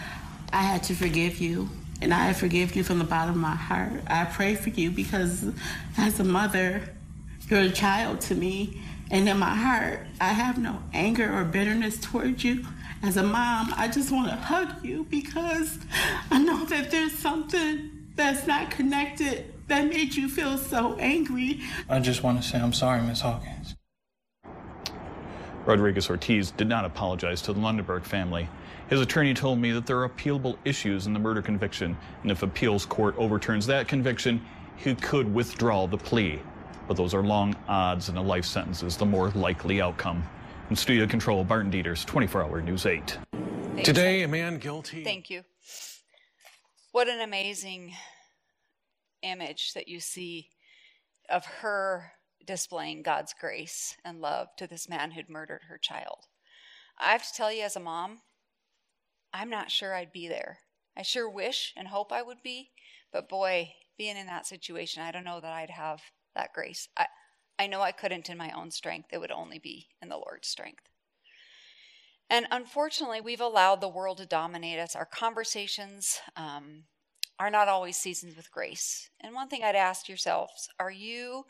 I 0.51 0.63
had 0.63 0.81
to 0.83 0.95
forgive 0.95 1.39
you, 1.39 1.69
and 2.01 2.13
I 2.13 2.33
forgive 2.33 2.75
you 2.75 2.83
from 2.83 2.97
the 2.99 3.05
bottom 3.05 3.35
of 3.35 3.41
my 3.41 3.55
heart. 3.55 4.01
I 4.07 4.25
pray 4.25 4.55
for 4.55 4.69
you 4.69 4.89
because 4.89 5.45
as 5.97 6.19
a 6.19 6.23
mother, 6.23 6.81
you're 7.49 7.59
a 7.59 7.69
child 7.69 8.21
to 8.21 8.35
me, 8.35 8.81
and 9.11 9.27
in 9.27 9.37
my 9.37 9.55
heart, 9.55 10.07
I 10.19 10.29
have 10.29 10.57
no 10.57 10.81
anger 10.93 11.33
or 11.33 11.43
bitterness 11.43 11.99
towards 11.99 12.43
you 12.43 12.65
as 13.03 13.17
a 13.17 13.23
mom, 13.23 13.73
I 13.75 13.87
just 13.87 14.11
want 14.11 14.29
to 14.29 14.35
hug 14.35 14.83
you 14.83 15.05
because 15.09 15.77
I 16.31 16.39
know 16.39 16.65
that 16.65 16.89
there's 16.91 17.13
something 17.13 17.91
that's 18.15 18.47
not 18.47 18.71
connected 18.71 19.53
that 19.67 19.87
made 19.87 20.15
you 20.15 20.27
feel 20.27 20.57
so 20.57 20.95
angry. 20.95 21.61
I 21.89 21.99
just 21.99 22.23
want 22.23 22.41
to 22.41 22.47
say 22.47 22.57
I'm 22.57 22.73
sorry, 22.73 23.01
Miss 23.01 23.21
Hawkins. 23.21 23.75
Rodriguez 25.65 26.09
Ortiz 26.09 26.51
did 26.51 26.67
not 26.67 26.85
apologize 26.85 27.41
to 27.43 27.53
the 27.53 27.59
Lundeberg 27.59 28.05
family. 28.05 28.47
His 28.89 29.01
attorney 29.01 29.33
told 29.33 29.59
me 29.59 29.71
that 29.73 29.85
there 29.85 29.99
are 29.99 30.09
appealable 30.09 30.57
issues 30.63 31.07
in 31.07 31.13
the 31.13 31.19
murder 31.19 31.41
conviction, 31.41 31.97
and 32.23 32.31
if 32.31 32.41
appeals 32.41 32.85
court 32.85 33.15
overturns 33.17 33.67
that 33.67 33.89
conviction, 33.89 34.43
he 34.77 34.95
could 34.95 35.31
withdraw 35.33 35.85
the 35.85 35.97
plea. 35.97 36.41
But 36.87 36.95
those 36.97 37.13
are 37.13 37.21
long 37.21 37.55
odds, 37.67 38.09
and 38.09 38.17
a 38.17 38.21
life 38.21 38.45
sentence 38.45 38.81
is 38.81 38.95
the 38.95 39.05
more 39.05 39.29
likely 39.31 39.81
outcome. 39.81 40.23
In 40.69 40.75
studio 40.75 41.05
control, 41.05 41.43
Barton 41.43 41.71
Deiters, 41.71 42.05
24 42.05 42.43
Hour 42.43 42.61
News 42.61 42.85
8. 42.85 43.17
Thanks. 43.31 43.83
Today, 43.83 44.23
a 44.23 44.27
man 44.27 44.57
guilty. 44.57 45.03
Thank 45.03 45.29
you. 45.29 45.43
What 46.91 47.09
an 47.09 47.19
amazing 47.19 47.93
image 49.21 49.73
that 49.73 49.87
you 49.87 49.99
see 49.99 50.49
of 51.29 51.45
her 51.45 52.13
displaying 52.45 53.03
God's 53.03 53.33
grace 53.39 53.97
and 54.05 54.21
love 54.21 54.47
to 54.57 54.67
this 54.67 54.87
man 54.87 55.11
who'd 55.11 55.29
murdered 55.29 55.63
her 55.67 55.77
child. 55.77 56.25
I 56.97 57.11
have 57.11 57.27
to 57.27 57.33
tell 57.33 57.51
you, 57.51 57.63
as 57.63 57.75
a 57.75 57.81
mom, 57.81 58.21
I'm 59.33 59.49
not 59.49 59.71
sure 59.71 59.93
I'd 59.93 60.13
be 60.13 60.27
there. 60.27 60.59
I 60.97 61.01
sure 61.01 61.29
wish 61.29 61.73
and 61.75 61.89
hope 61.89 62.11
I 62.11 62.23
would 62.23 62.41
be, 62.41 62.71
but 63.11 63.29
boy, 63.29 63.73
being 63.97 64.17
in 64.17 64.25
that 64.27 64.47
situation, 64.47 65.03
I 65.03 65.11
don't 65.11 65.25
know 65.25 65.39
that 65.41 65.51
I'd 65.51 65.69
have 65.69 66.01
that 66.37 66.53
grace. 66.53 66.87
I, 66.95 67.07
I 67.59 67.67
know 67.67 67.81
I 67.81 67.91
couldn't 67.91 68.29
in 68.29 68.37
my 68.37 68.51
own 68.51 68.71
strength. 68.71 69.09
It 69.11 69.19
would 69.19 69.31
only 69.31 69.59
be 69.59 69.87
in 70.01 70.09
the 70.09 70.17
Lord's 70.17 70.47
strength. 70.47 70.89
And 72.29 72.45
unfortunately, 72.51 73.21
we've 73.21 73.41
allowed 73.41 73.81
the 73.81 73.87
world 73.87 74.17
to 74.17 74.25
dominate 74.25 74.79
us, 74.79 74.95
our 74.95 75.05
conversations, 75.05 76.19
um, 76.35 76.83
are 77.39 77.49
not 77.51 77.67
always 77.67 77.95
seasoned 77.95 78.35
with 78.35 78.51
grace. 78.51 79.09
And 79.21 79.33
one 79.33 79.47
thing 79.47 79.63
I'd 79.63 79.75
ask 79.75 80.09
yourselves 80.09 80.69
are 80.79 80.91
you 80.91 81.45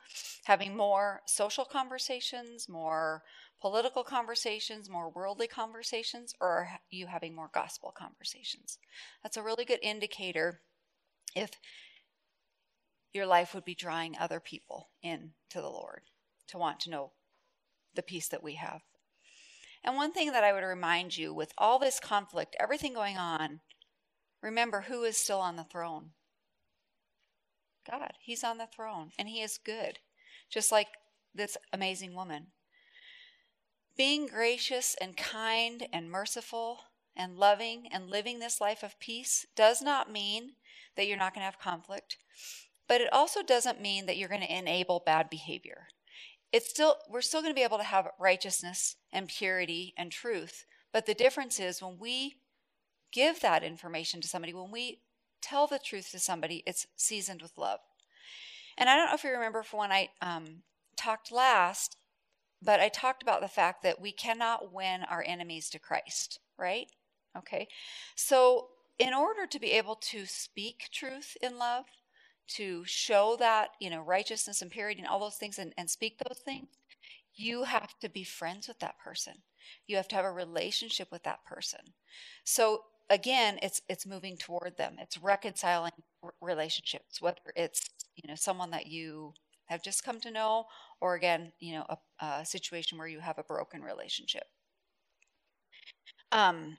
having 0.46 0.76
more 0.76 1.22
social 1.26 1.66
conversations, 1.66 2.68
more 2.68 3.24
political 3.62 4.04
conversations, 4.04 4.90
more 4.90 5.10
worldly 5.10 5.48
conversations, 5.48 6.34
or 6.40 6.48
are 6.50 6.80
you 6.92 7.08
having 7.08 7.34
more 7.34 7.50
gospel 7.54 7.94
conversations? 7.98 8.78
That's 9.24 9.38
a 9.38 9.44
really 9.44 9.66
good 9.66 9.80
indicator 9.82 10.60
if 11.36 11.52
your 13.14 13.26
life 13.26 13.54
would 13.54 13.66
be 13.66 13.76
drawing 13.76 14.18
other 14.18 14.40
people 14.40 14.90
in 15.02 15.32
to 15.50 15.62
the 15.62 15.70
Lord 15.70 16.02
to 16.48 16.58
want 16.58 16.80
to 16.82 16.90
know 16.90 17.12
the 17.96 18.02
peace 18.02 18.28
that 18.28 18.44
we 18.44 18.56
have. 18.56 18.82
And 19.84 19.96
one 19.96 20.12
thing 20.12 20.32
that 20.32 20.44
I 20.44 20.54
would 20.54 20.64
remind 20.64 21.18
you 21.18 21.34
with 21.34 21.54
all 21.58 21.80
this 21.80 22.00
conflict, 22.00 22.56
everything 22.60 22.94
going 22.94 23.18
on, 23.18 23.62
Remember 24.42 24.82
who 24.82 25.04
is 25.04 25.18
still 25.18 25.40
on 25.40 25.56
the 25.56 25.64
throne? 25.64 26.12
God. 27.90 28.14
He's 28.20 28.44
on 28.44 28.58
the 28.58 28.68
throne 28.68 29.12
and 29.18 29.28
he 29.28 29.42
is 29.42 29.60
good, 29.64 30.00
just 30.50 30.72
like 30.72 30.88
this 31.34 31.58
amazing 31.74 32.14
woman. 32.14 32.48
Being 33.96 34.28
gracious 34.28 34.96
and 35.02 35.18
kind 35.18 35.88
and 35.92 36.12
merciful 36.12 36.82
and 37.16 37.38
loving 37.38 37.88
and 37.92 38.10
living 38.10 38.40
this 38.40 38.62
life 38.62 38.84
of 38.84 39.00
peace 39.00 39.46
does 39.56 39.82
not 39.82 40.12
mean 40.12 40.52
that 40.96 41.08
you're 41.08 41.18
not 41.18 41.34
going 41.34 41.42
to 41.42 41.46
have 41.46 41.60
conflict, 41.60 42.18
but 42.88 43.02
it 43.02 43.12
also 43.12 43.44
doesn't 43.44 43.82
mean 43.82 44.06
that 44.06 44.18
you're 44.18 44.30
going 44.30 44.42
to 44.42 44.58
enable 44.58 45.04
bad 45.06 45.30
behavior. 45.30 45.88
It's 46.52 46.70
still 46.70 46.96
we're 47.10 47.22
still 47.22 47.42
going 47.42 47.54
to 47.54 47.60
be 47.60 47.64
able 47.64 47.78
to 47.78 47.84
have 47.84 48.08
righteousness 48.20 48.96
and 49.12 49.28
purity 49.28 49.94
and 49.98 50.12
truth, 50.12 50.66
but 50.94 51.06
the 51.06 51.14
difference 51.14 51.60
is 51.60 51.82
when 51.82 51.98
we 52.00 52.38
give 53.12 53.42
that 53.42 53.64
information 53.64 54.22
to 54.22 54.28
somebody, 54.28 54.54
when 54.54 54.72
we 54.72 55.02
tell 55.42 55.68
the 55.68 55.80
truth 55.80 56.12
to 56.12 56.20
somebody, 56.20 56.64
it's 56.66 56.88
seasoned 56.96 57.42
with 57.42 57.58
love. 57.58 57.80
And 58.78 58.90
I 58.90 58.96
don't 58.96 59.08
know 59.08 59.16
if 59.16 59.24
you 59.24 59.32
remember 59.32 59.64
from 59.64 59.80
when 59.80 59.92
I 59.92 60.10
um, 60.22 60.64
talked 60.96 61.32
last, 61.32 61.98
but 62.62 62.80
I 62.80 62.90
talked 62.90 63.24
about 63.24 63.42
the 63.42 63.48
fact 63.48 63.84
that 63.84 64.02
we 64.02 64.12
cannot 64.12 64.74
win 64.74 65.04
our 65.04 65.24
enemies 65.26 65.70
to 65.72 65.80
Christ, 65.80 66.40
right? 66.58 66.88
Okay. 67.38 67.68
So, 68.16 68.68
in 69.00 69.14
order 69.14 69.46
to 69.46 69.60
be 69.60 69.72
able 69.74 69.96
to 69.96 70.26
speak 70.26 70.90
truth 70.92 71.38
in 71.42 71.60
love, 71.60 71.86
to 72.56 72.84
show 72.86 73.36
that, 73.40 73.70
you 73.80 73.90
know, 73.90 74.02
righteousness 74.02 74.62
and 74.62 74.72
purity 74.72 75.00
and 75.00 75.08
all 75.08 75.20
those 75.20 75.36
things 75.36 75.60
and, 75.60 75.74
and 75.78 75.90
speak 75.90 76.18
those 76.20 76.40
things, 76.40 76.68
you 77.36 77.64
have 77.64 77.98
to 78.00 78.10
be 78.10 78.24
friends 78.24 78.68
with 78.68 78.80
that 78.80 78.98
person. 79.00 79.34
You 79.86 79.98
have 79.98 80.08
to 80.10 80.16
have 80.16 80.26
a 80.26 80.32
relationship 80.32 81.10
with 81.12 81.24
that 81.24 81.44
person. 81.46 81.82
So 82.44 82.84
again, 83.10 83.60
it's 83.62 83.82
it's 83.90 84.06
moving 84.06 84.38
toward 84.38 84.78
them. 84.78 84.96
It's 85.00 85.18
reconciling 85.18 85.92
relationships, 86.42 87.22
whether 87.22 87.42
it's 87.56 87.90
you 88.16 88.28
know 88.28 88.36
someone 88.36 88.72
that 88.72 88.88
you 88.88 89.34
have 89.66 89.84
just 89.84 90.04
come 90.04 90.20
to 90.22 90.32
know, 90.32 90.66
or 91.02 91.16
again, 91.16 91.52
you 91.60 91.74
know, 91.74 91.86
a, 91.90 92.26
a 92.26 92.46
situation 92.46 92.98
where 92.98 93.08
you 93.08 93.20
have 93.20 93.38
a 93.38 93.44
broken 93.44 93.82
relationship. 93.82 94.46
Um, 96.32 96.78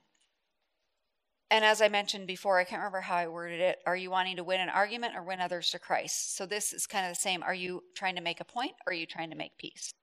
and 1.50 1.64
as 1.64 1.80
I 1.80 1.88
mentioned 1.88 2.26
before, 2.26 2.58
I 2.58 2.64
can't 2.64 2.80
remember 2.80 3.00
how 3.00 3.16
I 3.16 3.28
worded 3.28 3.60
it. 3.60 3.78
Are 3.86 3.96
you 3.96 4.10
wanting 4.10 4.36
to 4.36 4.44
win 4.44 4.60
an 4.60 4.68
argument 4.68 5.14
or 5.16 5.22
win 5.22 5.40
others 5.40 5.70
to 5.70 5.78
Christ? 5.78 6.36
So 6.36 6.44
this 6.44 6.72
is 6.72 6.86
kind 6.86 7.06
of 7.06 7.12
the 7.12 7.20
same. 7.20 7.42
Are 7.42 7.54
you 7.54 7.82
trying 7.94 8.16
to 8.16 8.22
make 8.22 8.40
a 8.40 8.44
point 8.44 8.72
or 8.86 8.92
are 8.92 8.96
you 8.96 9.06
trying 9.06 9.30
to 9.30 9.36
make 9.36 9.56
peace? 9.56 9.94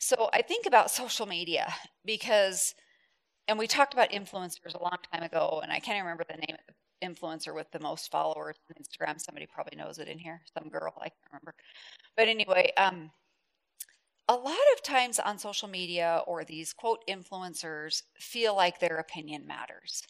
So 0.00 0.28
I 0.32 0.42
think 0.42 0.66
about 0.66 0.90
social 0.90 1.26
media 1.26 1.72
because 2.04 2.74
and 3.48 3.58
we 3.58 3.68
talked 3.68 3.94
about 3.94 4.10
influencers 4.10 4.74
a 4.74 4.82
long 4.82 4.96
time 5.12 5.22
ago, 5.22 5.60
and 5.62 5.70
I 5.70 5.78
can't 5.78 6.02
remember 6.02 6.24
the 6.28 6.36
name 6.36 6.56
of 6.68 6.74
the 7.00 7.06
influencer 7.06 7.54
with 7.54 7.70
the 7.70 7.78
most 7.78 8.10
followers 8.10 8.56
on 8.68 8.82
Instagram. 8.82 9.20
Somebody 9.20 9.46
probably 9.46 9.76
knows 9.76 9.98
it 9.98 10.08
in 10.08 10.18
here, 10.18 10.40
some 10.58 10.68
girl, 10.68 10.92
I 10.98 11.08
can't 11.10 11.32
remember. 11.32 11.54
But 12.16 12.28
anyway, 12.28 12.72
um, 12.76 13.12
a 14.28 14.34
lot 14.34 14.56
of 14.74 14.82
times 14.82 15.20
on 15.20 15.38
social 15.38 15.68
media 15.68 16.22
or 16.26 16.44
these 16.44 16.72
quote 16.72 17.04
influencers 17.08 18.02
feel 18.18 18.56
like 18.56 18.80
their 18.80 18.96
opinion 18.96 19.46
matters 19.46 20.02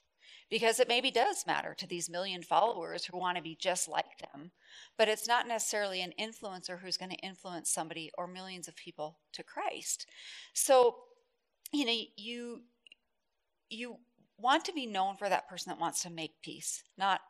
because 0.49 0.79
it 0.79 0.89
maybe 0.89 1.11
does 1.11 1.47
matter 1.47 1.75
to 1.75 1.87
these 1.87 2.09
million 2.09 2.43
followers 2.43 3.05
who 3.05 3.19
want 3.19 3.37
to 3.37 3.43
be 3.43 3.57
just 3.61 3.89
like 3.89 4.19
them, 4.19 4.53
but 4.97 5.09
it's 5.09 5.27
not 5.27 5.49
necessarily 5.49 6.03
an 6.03 6.13
influencer 6.21 6.81
who's 6.81 6.97
going 6.97 7.11
to 7.11 7.17
influence 7.17 7.71
somebody 7.71 8.11
or 8.17 8.27
millions 8.27 8.69
of 8.69 8.77
people 8.77 9.19
to 9.33 9.43
Christ. 9.43 10.07
So, 10.53 10.97
you 11.73 11.85
know, 11.85 11.99
you 12.17 12.63
you 13.69 13.97
want 14.39 14.65
to 14.65 14.73
be 14.73 14.87
known 14.87 15.17
for 15.17 15.29
that 15.29 15.49
person 15.49 15.71
that 15.71 15.81
wants 15.81 16.03
to 16.03 16.11
make 16.11 16.41
peace, 16.43 16.85
not, 16.97 17.21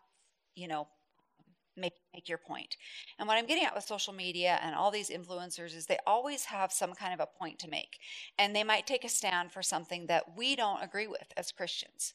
you 0.55 0.69
know, 0.69 0.89
make 1.77 1.95
make 2.13 2.29
your 2.29 2.39
point. 2.39 2.77
And 3.19 3.29
what 3.29 3.39
I'm 3.39 3.47
getting 3.47 3.65
at 3.65 3.75
with 3.75 3.85
social 3.85 4.13
media 4.13 4.59
and 4.63 4.75
all 4.75 4.91
these 4.91 5.11
influencers 5.11 5.75
is 5.77 5.87
they 5.87 5.99
always 6.07 6.45
have 6.47 6.73
some 6.73 6.95
kind 6.95 7.15
of 7.15 7.21
a 7.21 7.39
point 7.39 7.59
to 7.61 7.71
make. 7.71 7.99
And 8.39 8.55
they 8.55 8.65
might 8.65 8.87
take 8.87 9.05
a 9.05 9.09
stand 9.09 9.53
for 9.53 9.63
something 9.63 10.07
that 10.07 10.37
we 10.37 10.57
don't 10.57 10.83
agree 10.83 11.07
with 11.07 11.33
as 11.37 11.53
Christians. 11.53 12.15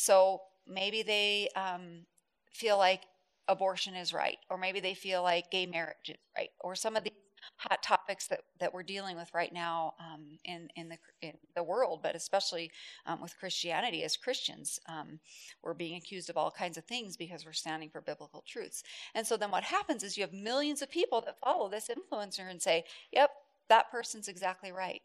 So 0.00 0.40
maybe 0.66 1.02
they 1.02 1.48
um, 1.54 2.06
feel 2.50 2.78
like 2.78 3.02
abortion 3.48 3.94
is 3.94 4.14
right, 4.14 4.38
or 4.48 4.56
maybe 4.56 4.80
they 4.80 4.94
feel 4.94 5.22
like 5.22 5.50
gay 5.50 5.66
marriage 5.66 6.08
is 6.08 6.16
right, 6.36 6.48
or 6.60 6.74
some 6.74 6.96
of 6.96 7.04
these 7.04 7.12
hot 7.56 7.82
topics 7.82 8.26
that, 8.28 8.40
that 8.60 8.72
we're 8.72 8.82
dealing 8.82 9.16
with 9.16 9.28
right 9.34 9.52
now 9.52 9.92
um, 10.00 10.38
in, 10.44 10.68
in, 10.76 10.88
the, 10.88 10.96
in 11.20 11.32
the 11.54 11.62
world, 11.62 12.00
but 12.02 12.14
especially 12.14 12.70
um, 13.04 13.20
with 13.20 13.36
Christianity 13.38 14.02
as 14.02 14.16
Christians. 14.16 14.78
Um, 14.88 15.20
we're 15.62 15.74
being 15.74 15.96
accused 15.96 16.30
of 16.30 16.38
all 16.38 16.50
kinds 16.50 16.78
of 16.78 16.84
things 16.84 17.18
because 17.18 17.44
we're 17.44 17.52
standing 17.52 17.90
for 17.90 18.00
biblical 18.00 18.42
truths. 18.46 18.82
And 19.14 19.26
so 19.26 19.36
then 19.36 19.50
what 19.50 19.64
happens 19.64 20.02
is 20.02 20.16
you 20.16 20.22
have 20.22 20.32
millions 20.32 20.80
of 20.80 20.90
people 20.90 21.20
that 21.22 21.40
follow 21.44 21.68
this 21.68 21.90
influencer 21.90 22.50
and 22.50 22.62
say, 22.62 22.84
yep, 23.12 23.30
that 23.68 23.90
person's 23.90 24.28
exactly 24.28 24.72
right. 24.72 25.02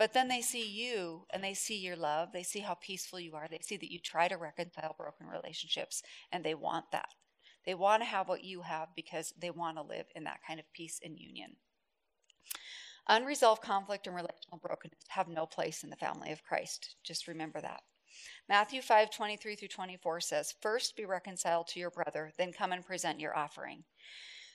But 0.00 0.14
then 0.14 0.28
they 0.28 0.40
see 0.40 0.66
you 0.66 1.26
and 1.30 1.44
they 1.44 1.52
see 1.52 1.76
your 1.76 1.94
love. 1.94 2.30
They 2.32 2.42
see 2.42 2.60
how 2.60 2.72
peaceful 2.72 3.20
you 3.20 3.34
are. 3.34 3.46
They 3.50 3.60
see 3.60 3.76
that 3.76 3.92
you 3.92 3.98
try 3.98 4.28
to 4.28 4.38
reconcile 4.38 4.94
broken 4.96 5.26
relationships 5.26 6.02
and 6.32 6.42
they 6.42 6.54
want 6.54 6.86
that. 6.92 7.10
They 7.66 7.74
want 7.74 8.00
to 8.00 8.08
have 8.08 8.26
what 8.26 8.42
you 8.42 8.62
have 8.62 8.88
because 8.96 9.34
they 9.38 9.50
want 9.50 9.76
to 9.76 9.82
live 9.82 10.06
in 10.16 10.24
that 10.24 10.40
kind 10.46 10.58
of 10.58 10.72
peace 10.72 11.00
and 11.04 11.18
union. 11.18 11.56
Unresolved 13.08 13.60
conflict 13.60 14.06
and 14.06 14.16
relational 14.16 14.58
brokenness 14.62 15.04
have 15.08 15.28
no 15.28 15.44
place 15.44 15.84
in 15.84 15.90
the 15.90 15.96
family 15.96 16.32
of 16.32 16.42
Christ. 16.44 16.96
Just 17.04 17.28
remember 17.28 17.60
that. 17.60 17.82
Matthew 18.48 18.80
5 18.80 19.10
23 19.10 19.54
through 19.54 19.68
24 19.68 20.20
says, 20.22 20.54
First 20.62 20.96
be 20.96 21.04
reconciled 21.04 21.66
to 21.68 21.78
your 21.78 21.90
brother, 21.90 22.32
then 22.38 22.54
come 22.54 22.72
and 22.72 22.86
present 22.86 23.20
your 23.20 23.36
offering. 23.36 23.84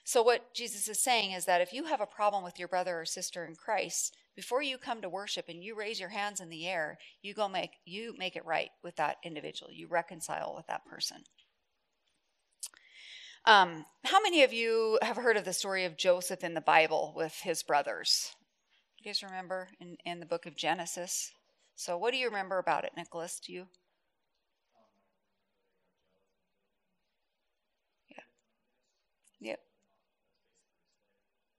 So, 0.07 0.21
what 0.21 0.53
Jesus 0.53 0.87
is 0.87 1.01
saying 1.01 1.31
is 1.31 1.45
that 1.45 1.61
if 1.61 1.73
you 1.73 1.85
have 1.85 1.99
a 1.99 2.05
problem 2.05 2.43
with 2.43 2.59
your 2.59 2.67
brother 2.67 3.01
or 3.01 3.05
sister 3.05 3.43
in 3.43 3.55
Christ, 3.55 4.15
before 4.35 4.61
you 4.61 4.77
come 4.77 5.01
to 5.01 5.09
worship 5.09 5.45
and 5.49 5.63
you 5.63 5.75
raise 5.75 5.99
your 5.99 6.09
hands 6.09 6.39
in 6.39 6.49
the 6.49 6.67
air, 6.67 6.99
you 7.23 7.33
go 7.33 7.47
make 7.49 7.71
you 7.85 8.13
make 8.17 8.35
it 8.35 8.45
right 8.45 8.69
with 8.83 8.95
that 8.97 9.17
individual. 9.23 9.71
You 9.71 9.87
reconcile 9.87 10.53
with 10.55 10.67
that 10.67 10.85
person. 10.85 11.23
Um, 13.45 13.85
how 14.03 14.21
many 14.21 14.43
of 14.43 14.53
you 14.53 14.99
have 15.01 15.17
heard 15.17 15.37
of 15.37 15.45
the 15.45 15.53
story 15.53 15.85
of 15.85 15.97
Joseph 15.97 16.43
in 16.43 16.53
the 16.53 16.61
Bible 16.61 17.13
with 17.15 17.33
his 17.41 17.63
brothers? 17.63 18.31
You 18.99 19.05
guys 19.05 19.23
remember 19.23 19.69
in, 19.79 19.97
in 20.05 20.19
the 20.19 20.25
book 20.27 20.45
of 20.45 20.55
Genesis? 20.55 21.31
So, 21.75 21.97
what 21.97 22.11
do 22.11 22.17
you 22.17 22.27
remember 22.27 22.59
about 22.59 22.85
it, 22.85 22.91
Nicholas? 22.95 23.39
Do 23.43 23.53
you? 23.53 23.67
Yeah. 28.09 28.23
Yep. 29.41 29.59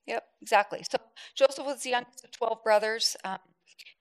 Yep, 0.06 0.24
exactly. 0.40 0.84
So 0.90 0.98
Joseph 1.34 1.66
was 1.66 1.82
the 1.82 1.90
youngest 1.90 2.24
of 2.24 2.30
12 2.30 2.62
brothers. 2.62 3.16
Um, 3.24 3.38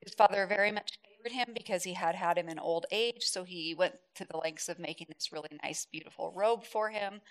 his 0.02 0.14
father 0.14 0.46
very 0.48 0.72
much 0.72 1.00
favored 1.04 1.36
him 1.36 1.54
because 1.56 1.84
he 1.84 1.94
had 1.94 2.16
had 2.16 2.38
him 2.38 2.48
in 2.48 2.60
old 2.60 2.86
age. 2.92 3.24
So 3.24 3.44
he 3.44 3.74
went 3.74 3.96
to 4.16 4.26
the 4.26 4.38
lengths 4.38 4.70
of 4.70 4.78
making 4.80 5.08
this 5.10 5.32
really 5.32 5.50
nice, 5.64 5.86
beautiful 5.92 6.32
robe 6.36 6.64
for 6.64 6.92
him. 6.92 7.22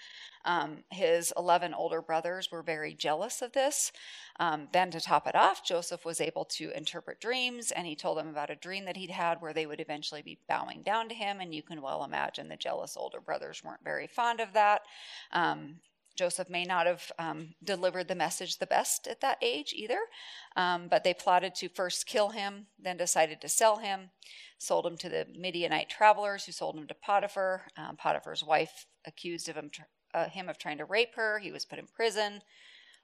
Um, 0.45 0.85
his 0.91 1.33
11 1.37 1.73
older 1.73 2.03
brothers 2.03 2.51
were 2.51 2.63
very 2.63 2.95
jealous 2.95 3.43
of 3.43 3.53
this. 3.53 3.93
Um, 4.41 4.69
then, 4.73 4.91
to 4.91 5.01
top 5.01 5.27
it 5.29 5.37
off, 5.37 5.65
Joseph 5.65 6.05
was 6.05 6.21
able 6.21 6.45
to 6.47 6.77
interpret 6.77 7.21
dreams, 7.21 7.71
and 7.71 7.87
he 7.87 7.95
told 7.95 8.19
them 8.19 8.29
about 8.29 8.51
a 8.51 8.57
dream 8.57 8.85
that 8.87 8.97
he'd 8.97 9.11
had 9.11 9.41
where 9.41 9.53
they 9.55 9.67
would 9.67 9.81
eventually 9.81 10.23
be 10.23 10.39
bowing 10.49 10.83
down 10.83 11.09
to 11.09 11.15
him. 11.15 11.41
And 11.41 11.55
you 11.55 11.63
can 11.63 11.81
well 11.81 12.05
imagine 12.05 12.49
the 12.49 12.57
jealous 12.57 12.97
older 12.97 13.21
brothers 13.21 13.63
weren't 13.65 13.85
very 13.85 14.09
fond 14.09 14.41
of 14.41 14.53
that. 14.55 14.83
Um, 15.33 15.77
Joseph 16.17 16.49
may 16.49 16.65
not 16.65 16.87
have 16.87 17.11
um, 17.19 17.55
delivered 17.63 18.09
the 18.09 18.15
message 18.15 18.59
the 18.59 18.67
best 18.67 19.07
at 19.07 19.21
that 19.21 19.39
age 19.43 19.73
either, 19.75 19.99
um, 20.57 20.89
but 20.89 21.03
they 21.03 21.15
plotted 21.15 21.55
to 21.57 21.69
first 21.69 22.07
kill 22.07 22.31
him, 22.31 22.67
then 22.79 22.97
decided 22.97 23.41
to 23.41 23.49
sell 23.49 23.79
him, 23.79 24.11
sold 24.59 24.87
him 24.87 24.97
to 24.99 25.09
the 25.09 25.27
Midianite 25.37 25.91
travelers 25.91 26.45
who 26.45 26.53
sold 26.53 26.77
him 26.77 26.87
to 26.87 26.95
Potiphar. 26.95 27.67
Um, 27.77 27.97
Potiphar's 27.97 28.45
wife 28.45 28.87
accused 29.07 29.49
of 29.49 29.57
him, 29.57 29.71
uh, 30.15 30.29
him, 30.29 30.49
of 30.49 30.59
trying 30.59 30.79
to 30.79 30.85
rape 30.85 31.15
her. 31.17 31.39
He 31.39 31.53
was 31.53 31.65
put 31.65 31.79
in 31.79 31.87
prison. 31.87 32.41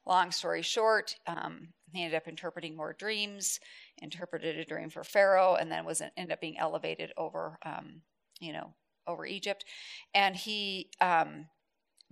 Long 0.07 0.31
story 0.31 0.63
short, 0.63 1.17
um, 1.27 1.69
he 1.93 2.03
ended 2.03 2.17
up 2.17 2.27
interpreting 2.27 2.75
more 2.75 2.95
dreams, 2.95 3.61
interpreted 3.99 4.57
a 4.57 4.65
dream 4.65 4.89
for 4.89 5.05
Pharaoh, 5.05 5.57
and 5.57 5.71
then 5.71 5.85
was 5.85 6.01
ended 6.17 6.33
up 6.33 6.41
being 6.41 6.59
elevated 6.59 7.13
over, 7.19 7.59
um, 7.65 8.01
you 8.41 8.53
know, 8.53 8.73
over 9.07 9.27
Egypt. 9.27 9.67
And 10.15 10.35
he 10.35 10.91
um, 11.03 11.49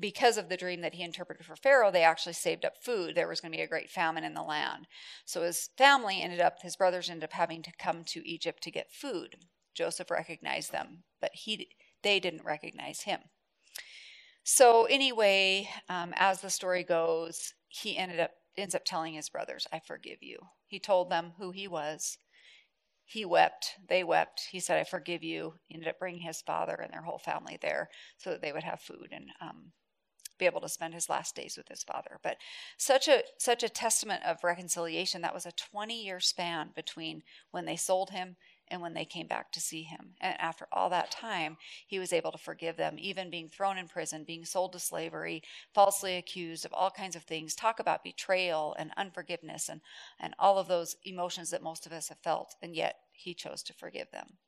because 0.01 0.37
of 0.37 0.49
the 0.49 0.57
dream 0.57 0.81
that 0.83 0.95
he 0.95 1.03
interpreted 1.03 1.45
for 1.45 1.57
Pharaoh, 1.57 1.91
they 1.91 2.03
actually 2.03 2.35
saved 2.35 2.65
up 2.65 2.83
food. 2.83 3.15
There 3.15 3.29
was 3.29 3.41
going 3.41 3.53
to 3.53 3.59
be 3.59 3.63
a 3.63 3.69
great 3.69 3.91
famine 3.91 4.25
in 4.25 4.35
the 4.35 4.43
land. 4.43 4.87
So 5.25 5.43
his 5.43 5.71
family 5.77 6.23
ended 6.23 6.41
up, 6.41 6.63
his 6.63 6.77
brothers 6.77 7.11
ended 7.11 7.25
up 7.25 7.33
having 7.33 7.63
to 7.63 7.73
come 7.79 8.05
to 8.05 8.29
Egypt 8.29 8.63
to 8.63 8.71
get 8.71 8.93
food. 8.93 9.37
Joseph 9.75 10.11
recognized 10.11 10.73
them, 10.73 11.05
but 11.21 11.31
he, 11.35 11.69
they 12.03 12.21
didn't 12.21 12.45
recognize 12.45 13.03
him. 13.03 13.21
So 14.45 14.85
anyway, 14.87 15.69
um, 15.89 16.15
as 16.17 16.41
the 16.41 16.51
story 16.51 16.83
goes, 16.83 17.53
he 17.69 17.99
ended 17.99 18.19
up 18.19 18.31
ends 18.57 18.75
up 18.75 18.83
telling 18.85 19.15
his 19.15 19.29
brothers, 19.29 19.67
"I 19.73 19.79
forgive 19.79 20.23
you." 20.23 20.39
He 20.67 20.81
told 20.81 21.11
them 21.11 21.35
who 21.39 21.51
he 21.53 21.69
was. 21.69 22.19
He 23.05 23.25
wept. 23.27 23.75
They 23.89 24.03
wept. 24.03 24.49
He 24.51 24.59
said, 24.59 24.79
"I 24.79 24.85
forgive 24.85 25.23
you." 25.23 25.59
He 25.67 25.75
ended 25.75 25.89
up 25.89 25.99
bringing 25.99 26.23
his 26.23 26.41
father 26.41 26.75
and 26.75 26.93
their 26.93 27.03
whole 27.03 27.19
family 27.19 27.59
there 27.61 27.91
so 28.17 28.31
that 28.31 28.41
they 28.41 28.53
would 28.53 28.65
have 28.65 28.81
food 28.81 29.09
and 29.13 29.29
um, 29.41 29.73
be 30.39 30.47
able 30.47 30.61
to 30.61 30.69
spend 30.69 30.95
his 30.95 31.09
last 31.09 31.35
days 31.35 31.57
with 31.57 31.69
his 31.69 31.83
father. 31.83 32.19
But 32.23 32.37
such 32.77 33.09
a 33.09 33.23
such 33.39 33.63
a 33.63 33.69
testament 33.69 34.23
of 34.25 34.45
reconciliation. 34.45 35.23
That 35.23 35.35
was 35.35 35.47
a 35.47 35.53
20 35.53 36.03
year 36.03 36.21
span 36.21 36.71
between 36.75 37.23
when 37.51 37.65
they 37.65 37.77
sold 37.77 38.11
him 38.11 38.37
and 38.71 38.83
when 38.83 38.95
they 38.95 39.05
came 39.05 39.27
back 39.27 39.51
to 39.53 39.61
see 39.61 39.83
him. 39.83 40.15
And 40.21 40.39
after 40.39 40.67
all 40.73 40.91
that 40.91 41.11
time, 41.11 41.57
he 41.87 41.99
was 41.99 42.13
able 42.13 42.33
to 42.33 42.39
forgive 42.39 42.77
them, 42.77 42.97
even 42.99 43.31
being 43.31 43.49
thrown 43.49 43.79
in 43.79 43.89
prison, 43.89 44.25
being 44.25 44.45
sold 44.45 44.73
to 44.73 44.79
slavery, 44.79 45.43
falsely 45.75 46.17
accused 46.17 46.65
of 46.65 46.73
all 46.73 46.91
kinds 46.91 47.17
of 47.17 47.23
things. 47.23 47.55
Talk 47.55 47.81
about 47.81 48.05
betrayal 48.05 48.75
and 48.79 48.91
unforgiveness 48.97 49.69
and, 49.69 49.81
and 50.21 50.35
all 50.39 50.59
of 50.59 50.69
those 50.69 50.97
emotions 51.05 51.51
that 51.51 51.63
most 51.63 51.87
of 51.87 51.93
us 51.93 52.09
have 52.09 52.19
felt, 52.19 52.55
and 52.63 52.75
yet 52.75 52.97
he 53.13 53.35
chose 53.35 53.63
to 53.65 53.73
forgive 53.73 54.11
them. 54.11 54.39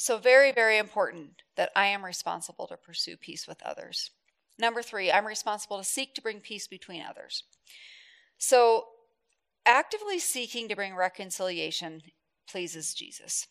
So, 0.00 0.16
very, 0.16 0.52
very 0.52 0.78
important 0.78 1.42
that 1.56 1.72
I 1.74 1.86
am 1.86 2.04
responsible 2.04 2.68
to 2.68 2.76
pursue 2.76 3.16
peace 3.16 3.48
with 3.48 3.60
others. 3.64 4.12
Number 4.56 4.80
three, 4.80 5.10
I'm 5.10 5.26
responsible 5.26 5.76
to 5.76 5.84
seek 5.84 6.14
to 6.14 6.22
bring 6.22 6.40
peace 6.40 6.68
between 6.68 7.02
others. 7.02 7.42
So, 8.38 8.84
actively 9.66 10.20
seeking 10.20 10.68
to 10.68 10.76
bring 10.76 10.94
reconciliation 10.94 12.02
pleases 12.48 12.94
Jesus. 12.94 13.48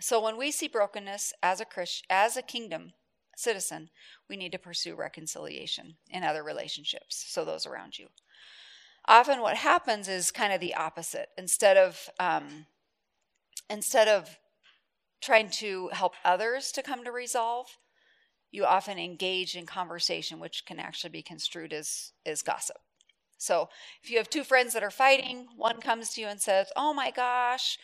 So 0.00 0.20
when 0.20 0.36
we 0.36 0.50
see 0.50 0.66
brokenness 0.66 1.32
as 1.44 1.60
a 1.60 1.64
Christ, 1.64 2.04
as 2.10 2.36
a 2.36 2.42
kingdom 2.42 2.92
citizen, 3.36 3.90
we 4.28 4.36
need 4.36 4.50
to 4.52 4.58
pursue 4.58 4.96
reconciliation 4.96 5.96
in 6.10 6.24
other 6.24 6.42
relationships, 6.42 7.24
so 7.28 7.44
those 7.44 7.66
around 7.66 7.98
you. 7.98 8.08
Often, 9.06 9.40
what 9.40 9.56
happens 9.56 10.08
is 10.08 10.32
kind 10.32 10.52
of 10.52 10.60
the 10.60 10.74
opposite. 10.74 11.28
Instead 11.38 11.76
of 11.76 12.10
um, 12.18 12.66
instead 13.70 14.08
of 14.08 14.36
trying 15.26 15.50
to 15.50 15.88
help 15.88 16.14
others 16.24 16.70
to 16.72 16.82
come 16.82 17.04
to 17.04 17.10
resolve, 17.10 17.66
you 18.52 18.64
often 18.64 18.96
engage 18.96 19.56
in 19.56 19.66
conversation, 19.66 20.38
which 20.38 20.64
can 20.64 20.78
actually 20.78 21.10
be 21.10 21.22
construed 21.22 21.72
as 21.72 22.12
as 22.24 22.42
gossip. 22.42 22.76
So 23.36 23.68
if 24.02 24.08
you 24.08 24.18
have 24.18 24.30
two 24.30 24.44
friends 24.44 24.72
that 24.72 24.84
are 24.84 24.90
fighting, 24.90 25.48
one 25.56 25.80
comes 25.80 26.14
to 26.14 26.20
you 26.20 26.28
and 26.28 26.40
says, 26.40 26.72
"Oh 26.76 26.94
my 26.94 27.10
gosh, 27.10 27.76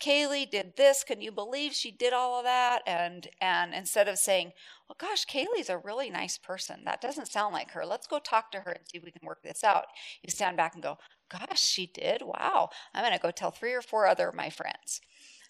Kaylee 0.00 0.50
did 0.50 0.76
this. 0.76 1.04
Can 1.04 1.20
you 1.20 1.32
believe 1.32 1.72
she 1.72 1.92
did 1.92 2.12
all 2.12 2.38
of 2.38 2.44
that?" 2.44 2.82
And 2.84 3.28
and 3.40 3.72
instead 3.74 4.08
of 4.08 4.18
saying, 4.18 4.52
"Well, 4.88 4.96
gosh, 4.98 5.24
Kaylee's 5.24 5.70
a 5.70 5.78
really 5.78 6.10
nice 6.10 6.36
person. 6.36 6.82
That 6.84 7.00
doesn't 7.00 7.32
sound 7.32 7.54
like 7.54 7.70
her. 7.70 7.86
Let's 7.86 8.08
go 8.08 8.18
talk 8.18 8.50
to 8.52 8.60
her 8.60 8.72
and 8.72 8.84
see 8.86 8.98
if 8.98 9.04
we 9.04 9.12
can 9.12 9.26
work 9.26 9.42
this 9.42 9.62
out." 9.62 9.86
You 10.22 10.30
stand 10.30 10.56
back 10.56 10.74
and 10.74 10.82
go, 10.82 10.98
"Gosh, 11.28 11.62
she 11.62 11.86
did. 11.86 12.22
Wow. 12.22 12.70
I'm 12.92 13.04
going 13.04 13.12
to 13.12 13.22
go 13.22 13.30
tell 13.30 13.52
three 13.52 13.72
or 13.72 13.82
four 13.82 14.06
other 14.06 14.28
of 14.28 14.34
my 14.34 14.50
friends." 14.50 15.00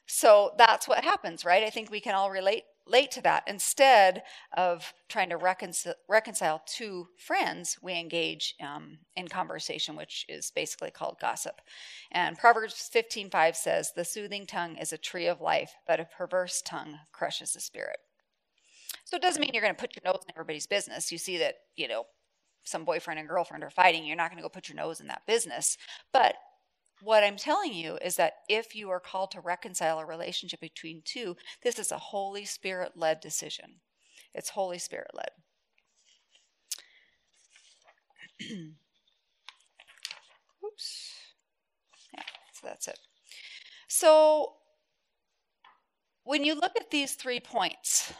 So 0.08 0.52
that's 0.56 0.88
what 0.88 1.04
happens, 1.04 1.44
right? 1.44 1.62
I 1.62 1.70
think 1.70 1.90
we 1.90 2.00
can 2.00 2.14
all 2.14 2.30
relate 2.30 2.64
relate 2.86 3.10
to 3.10 3.20
that. 3.20 3.44
Instead 3.46 4.22
of 4.56 4.94
trying 5.10 5.28
to 5.28 5.36
reconcile, 5.36 5.92
reconcile 6.08 6.62
two 6.66 7.06
friends, 7.18 7.76
we 7.82 7.92
engage 7.92 8.54
um, 8.62 8.96
in 9.14 9.28
conversation, 9.28 9.94
which 9.94 10.24
is 10.26 10.50
basically 10.50 10.90
called 10.90 11.18
gossip. 11.20 11.60
And 12.10 12.38
Proverbs 12.38 12.88
15:5 12.90 13.54
says, 13.54 13.92
"The 13.92 14.06
soothing 14.06 14.46
tongue 14.46 14.76
is 14.78 14.92
a 14.94 14.98
tree 14.98 15.26
of 15.26 15.42
life, 15.42 15.74
but 15.86 16.00
a 16.00 16.06
perverse 16.06 16.62
tongue 16.62 16.98
crushes 17.12 17.52
the 17.52 17.60
spirit." 17.60 17.98
So 19.04 19.16
it 19.16 19.22
doesn't 19.22 19.40
mean 19.40 19.50
you're 19.52 19.62
going 19.62 19.74
to 19.74 19.80
put 19.80 19.94
your 19.94 20.10
nose 20.10 20.22
in 20.26 20.32
everybody's 20.34 20.66
business. 20.66 21.12
You 21.12 21.18
see 21.18 21.38
that, 21.38 21.56
you 21.76 21.88
know, 21.88 22.04
some 22.64 22.84
boyfriend 22.84 23.20
and 23.20 23.28
girlfriend 23.28 23.64
are 23.64 23.70
fighting, 23.70 24.04
you're 24.04 24.16
not 24.16 24.30
going 24.30 24.38
to 24.38 24.42
go 24.42 24.48
put 24.48 24.68
your 24.68 24.76
nose 24.76 25.00
in 25.00 25.06
that 25.08 25.26
business. 25.26 25.76
But 26.12 26.36
what 27.02 27.24
I'm 27.24 27.36
telling 27.36 27.72
you 27.72 27.98
is 28.02 28.16
that 28.16 28.34
if 28.48 28.74
you 28.74 28.90
are 28.90 29.00
called 29.00 29.30
to 29.32 29.40
reconcile 29.40 29.98
a 29.98 30.06
relationship 30.06 30.60
between 30.60 31.02
two, 31.04 31.36
this 31.62 31.78
is 31.78 31.92
a 31.92 31.98
Holy 31.98 32.44
Spirit 32.44 32.92
led 32.96 33.20
decision. 33.20 33.76
It's 34.34 34.50
Holy 34.50 34.78
Spirit 34.78 35.10
led. 35.14 35.30
Oops. 40.64 41.12
Yeah, 42.14 42.22
so 42.52 42.66
that's 42.66 42.88
it. 42.88 42.98
So 43.88 44.54
when 46.24 46.44
you 46.44 46.54
look 46.54 46.72
at 46.78 46.90
these 46.90 47.14
three 47.14 47.40
points, 47.40 48.12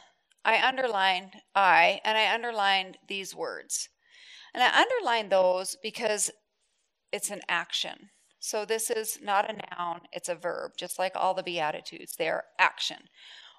I 0.45 0.67
underlined 0.67 1.33
I 1.55 2.01
and 2.05 2.17
I 2.17 2.33
underlined 2.33 2.97
these 3.07 3.35
words. 3.35 3.89
And 4.55 4.63
I 4.63 4.81
underlined 4.81 5.31
those 5.31 5.77
because 5.83 6.31
it's 7.13 7.31
an 7.31 7.43
action. 7.49 8.11
So 8.41 8.65
this 8.65 8.91
is 8.91 9.19
not 9.23 9.51
a 9.51 9.55
noun, 9.55 10.03
it's 10.13 10.29
a 10.29 10.35
verb, 10.35 10.73
just 10.77 10.99
like 10.99 11.13
all 11.15 11.35
the 11.35 11.43
Beatitudes. 11.43 12.17
They 12.17 12.29
are 12.29 12.45
action, 12.59 13.09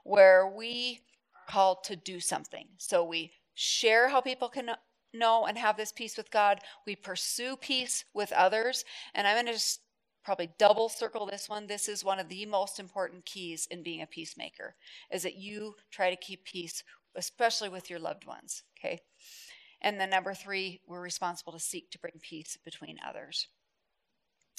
where 0.03 0.47
we 0.47 1.01
are 1.35 1.51
called 1.51 1.83
to 1.85 1.95
do 1.95 2.19
something. 2.19 2.67
So 2.77 3.03
we 3.03 3.31
share 3.55 4.07
how 4.09 4.21
people 4.21 4.49
can 4.49 4.71
know 5.13 5.45
and 5.45 5.57
have 5.57 5.75
this 5.75 5.91
peace 5.91 6.15
with 6.15 6.31
God. 6.31 6.59
We 6.85 6.95
pursue 6.95 7.57
peace 7.57 8.05
with 8.13 8.31
others. 8.31 8.85
And 9.13 9.27
I'm 9.27 9.35
going 9.35 9.47
to 9.47 9.53
just 9.53 9.81
probably 10.23 10.51
double 10.57 10.89
circle 10.89 11.25
this 11.25 11.49
one. 11.49 11.67
This 11.67 11.89
is 11.89 12.03
one 12.03 12.19
of 12.19 12.29
the 12.29 12.45
most 12.45 12.79
important 12.79 13.25
keys 13.25 13.67
in 13.71 13.83
being 13.83 14.01
a 14.01 14.07
peacemaker, 14.07 14.75
is 15.11 15.23
that 15.23 15.35
you 15.35 15.75
try 15.91 16.09
to 16.09 16.15
keep 16.15 16.45
peace, 16.45 16.83
especially 17.15 17.69
with 17.69 17.89
your 17.89 17.99
loved 17.99 18.25
ones. 18.25 18.63
Okay. 18.79 18.99
And 19.81 19.99
then 19.99 20.09
number 20.09 20.33
three, 20.33 20.81
we're 20.87 21.01
responsible 21.01 21.53
to 21.53 21.59
seek 21.59 21.89
to 21.91 21.99
bring 21.99 22.19
peace 22.21 22.57
between 22.63 22.97
others. 23.07 23.47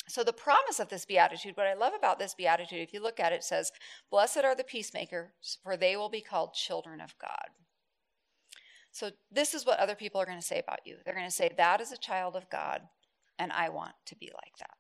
So, 0.09 0.25
the 0.25 0.33
promise 0.33 0.81
of 0.81 0.89
this 0.89 1.05
beatitude, 1.05 1.57
what 1.57 1.67
I 1.67 1.75
love 1.75 1.93
about 1.97 2.19
this 2.19 2.35
beatitude, 2.35 2.81
if 2.81 2.93
you 2.93 3.03
look 3.03 3.21
at 3.21 3.33
it, 3.33 3.37
it 3.37 3.45
says, 3.45 3.71
Blessed 4.11 4.39
are 4.39 4.55
the 4.55 4.65
peacemakers, 4.65 5.59
for 5.63 5.77
they 5.77 5.97
will 5.97 6.09
be 6.09 6.21
called 6.21 6.55
children 6.55 7.01
of 7.01 7.15
God. 7.19 7.51
So, 8.91 9.11
this 9.31 9.55
is 9.55 9.65
what 9.65 9.79
other 9.79 9.95
people 9.95 10.21
are 10.21 10.27
going 10.27 10.41
to 10.41 10.47
say 10.47 10.59
about 10.59 10.81
you. 10.85 10.97
They're 11.05 11.15
going 11.15 11.27
to 11.27 11.31
say, 11.31 11.51
That 11.57 11.81
is 11.81 11.93
a 11.93 11.97
child 11.97 12.35
of 12.35 12.51
God, 12.51 12.83
and 13.39 13.53
I 13.53 13.69
want 13.69 13.95
to 14.07 14.17
be 14.17 14.31
like 14.35 14.57
that. 14.59 14.77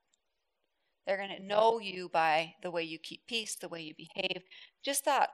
They're 1.06 1.16
going 1.16 1.36
to 1.36 1.46
know 1.46 1.78
you 1.78 2.08
by 2.08 2.54
the 2.62 2.70
way 2.70 2.82
you 2.82 2.98
keep 2.98 3.26
peace, 3.26 3.54
the 3.54 3.68
way 3.68 3.82
you 3.82 3.94
behave, 3.96 4.42
just 4.82 5.04
that 5.04 5.30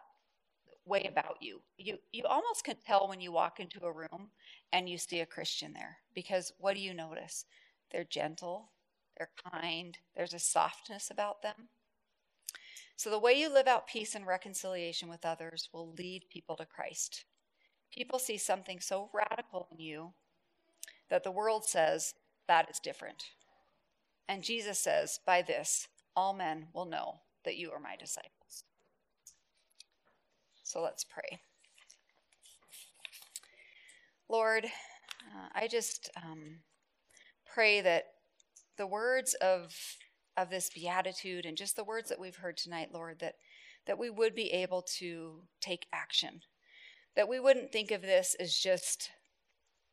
way 0.87 1.07
about 1.11 1.37
you. 1.41 1.61
You 1.77 1.99
you 2.13 2.25
almost 2.25 2.65
can 2.65 2.77
tell 2.87 3.09
when 3.09 3.21
you 3.21 3.33
walk 3.33 3.61
into 3.61 3.85
a 3.85 3.93
room 3.93 4.31
and 4.73 4.89
you 4.89 4.99
see 4.99 5.21
a 5.21 5.27
Christian 5.27 5.73
there 5.73 5.99
because 6.15 6.53
what 6.59 6.75
do 6.75 6.81
you 6.81 6.95
notice? 6.95 7.45
They're 7.91 8.05
gentle, 8.05 8.71
they're 9.17 9.31
kind, 9.53 9.99
there's 10.15 10.35
a 10.35 10.39
softness 10.39 11.11
about 11.11 11.43
them. 11.43 11.69
So, 12.97 13.11
the 13.11 13.19
way 13.19 13.35
you 13.35 13.53
live 13.53 13.67
out 13.67 13.87
peace 13.87 14.15
and 14.15 14.27
reconciliation 14.27 15.09
with 15.09 15.25
others 15.25 15.69
will 15.73 15.93
lead 15.93 16.25
people 16.31 16.57
to 16.57 16.65
Christ. 16.65 17.25
People 17.93 18.19
see 18.19 18.39
something 18.39 18.81
so 18.81 19.11
radical 19.13 19.69
in 19.71 19.79
you 19.79 20.13
that 21.11 21.23
the 21.23 21.31
world 21.31 21.65
says 21.67 22.15
that 22.49 22.71
is 22.71 22.79
different. 22.79 23.25
And 24.29 24.43
Jesus 24.43 24.79
says, 24.79 25.21
By 25.27 25.43
this, 25.43 25.89
all 26.15 26.33
men 26.33 26.69
will 26.73 26.87
know 26.87 27.21
that 27.45 27.57
you 27.57 27.71
are 27.71 27.81
my 27.81 27.97
disciples. 27.97 28.65
So 30.63 30.83
let's 30.83 31.05
pray. 31.05 31.39
Lord, 34.29 34.65
uh, 34.65 35.49
I 35.55 35.69
just 35.69 36.11
um, 36.17 36.57
pray 37.45 37.81
that 37.83 38.07
the 38.77 38.87
words 38.87 39.35
of 39.35 39.75
of 40.37 40.51
this 40.51 40.69
beatitude 40.69 41.47
and 41.47 41.57
just 41.57 41.77
the 41.77 41.85
words 41.85 42.11
that 42.11 42.21
we've 42.21 42.37
heard 42.37 42.57
tonight, 42.57 42.91
Lord, 42.93 43.21
that 43.21 43.35
that 43.87 43.99
we 43.99 44.11
would 44.11 44.35
be 44.35 44.53
able 44.53 44.83
to 44.99 45.43
take 45.61 45.87
action. 45.93 46.41
That 47.15 47.29
we 47.29 47.41
wouldn't 47.41 47.73
think 47.73 47.91
of 47.91 48.03
this 48.03 48.37
as 48.39 48.59
just 48.59 49.11